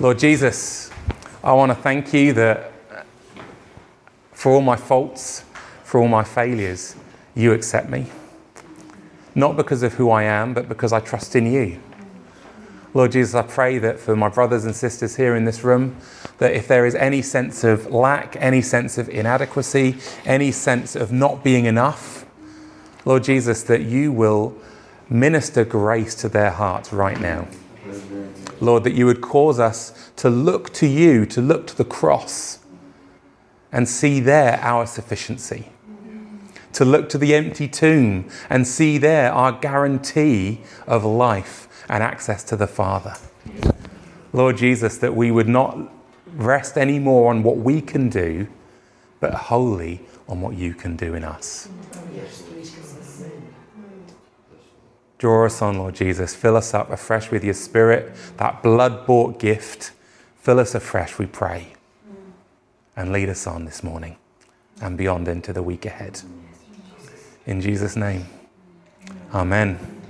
Lord 0.00 0.18
Jesus, 0.18 0.91
I 1.44 1.52
want 1.54 1.70
to 1.70 1.74
thank 1.74 2.14
you 2.14 2.32
that 2.34 2.72
for 4.32 4.52
all 4.52 4.60
my 4.60 4.76
faults, 4.76 5.44
for 5.82 6.00
all 6.00 6.06
my 6.06 6.22
failures, 6.22 6.94
you 7.34 7.52
accept 7.52 7.90
me. 7.90 8.06
Not 9.34 9.56
because 9.56 9.82
of 9.82 9.94
who 9.94 10.10
I 10.10 10.22
am, 10.22 10.54
but 10.54 10.68
because 10.68 10.92
I 10.92 11.00
trust 11.00 11.34
in 11.34 11.50
you. 11.50 11.80
Lord 12.94 13.12
Jesus, 13.12 13.34
I 13.34 13.42
pray 13.42 13.78
that 13.78 13.98
for 13.98 14.14
my 14.14 14.28
brothers 14.28 14.64
and 14.64 14.76
sisters 14.76 15.16
here 15.16 15.34
in 15.34 15.44
this 15.44 15.64
room, 15.64 15.96
that 16.38 16.52
if 16.52 16.68
there 16.68 16.86
is 16.86 16.94
any 16.94 17.22
sense 17.22 17.64
of 17.64 17.90
lack, 17.90 18.36
any 18.36 18.62
sense 18.62 18.96
of 18.96 19.08
inadequacy, 19.08 19.96
any 20.24 20.52
sense 20.52 20.94
of 20.94 21.10
not 21.10 21.42
being 21.42 21.64
enough, 21.64 22.24
Lord 23.04 23.24
Jesus, 23.24 23.64
that 23.64 23.82
you 23.82 24.12
will 24.12 24.54
minister 25.08 25.64
grace 25.64 26.14
to 26.16 26.28
their 26.28 26.50
hearts 26.50 26.92
right 26.92 27.20
now. 27.20 27.48
Lord, 28.62 28.84
that 28.84 28.94
you 28.94 29.06
would 29.06 29.20
cause 29.20 29.58
us 29.58 30.12
to 30.16 30.30
look 30.30 30.72
to 30.74 30.86
you, 30.86 31.26
to 31.26 31.40
look 31.40 31.66
to 31.66 31.76
the 31.76 31.84
cross, 31.84 32.60
and 33.72 33.88
see 33.88 34.20
there 34.20 34.60
our 34.62 34.86
sufficiency. 34.86 35.68
To 36.74 36.84
look 36.84 37.08
to 37.10 37.18
the 37.18 37.34
empty 37.34 37.66
tomb 37.66 38.30
and 38.48 38.66
see 38.66 38.98
there 38.98 39.32
our 39.32 39.52
guarantee 39.52 40.60
of 40.86 41.04
life 41.04 41.84
and 41.88 42.02
access 42.04 42.44
to 42.44 42.56
the 42.56 42.68
Father. 42.68 43.16
Lord 44.32 44.58
Jesus, 44.58 44.96
that 44.98 45.14
we 45.14 45.30
would 45.30 45.48
not 45.48 45.76
rest 46.34 46.78
anymore 46.78 47.30
on 47.30 47.42
what 47.42 47.58
we 47.58 47.80
can 47.80 48.08
do, 48.08 48.46
but 49.20 49.34
wholly 49.34 50.06
on 50.28 50.40
what 50.40 50.54
you 50.54 50.72
can 50.72 50.96
do 50.96 51.14
in 51.14 51.24
us. 51.24 51.68
Draw 55.22 55.46
us 55.46 55.62
on, 55.62 55.78
Lord 55.78 55.94
Jesus. 55.94 56.34
Fill 56.34 56.56
us 56.56 56.74
up 56.74 56.90
afresh 56.90 57.30
with 57.30 57.44
your 57.44 57.54
Spirit, 57.54 58.12
that 58.38 58.60
blood 58.60 59.06
bought 59.06 59.38
gift. 59.38 59.92
Fill 60.40 60.58
us 60.58 60.74
afresh, 60.74 61.16
we 61.16 61.26
pray. 61.26 61.74
And 62.96 63.12
lead 63.12 63.28
us 63.28 63.46
on 63.46 63.64
this 63.64 63.84
morning 63.84 64.16
and 64.80 64.98
beyond 64.98 65.28
into 65.28 65.52
the 65.52 65.62
week 65.62 65.86
ahead. 65.86 66.20
In 67.46 67.60
Jesus' 67.60 67.94
name, 67.94 68.26
Amen. 69.32 70.01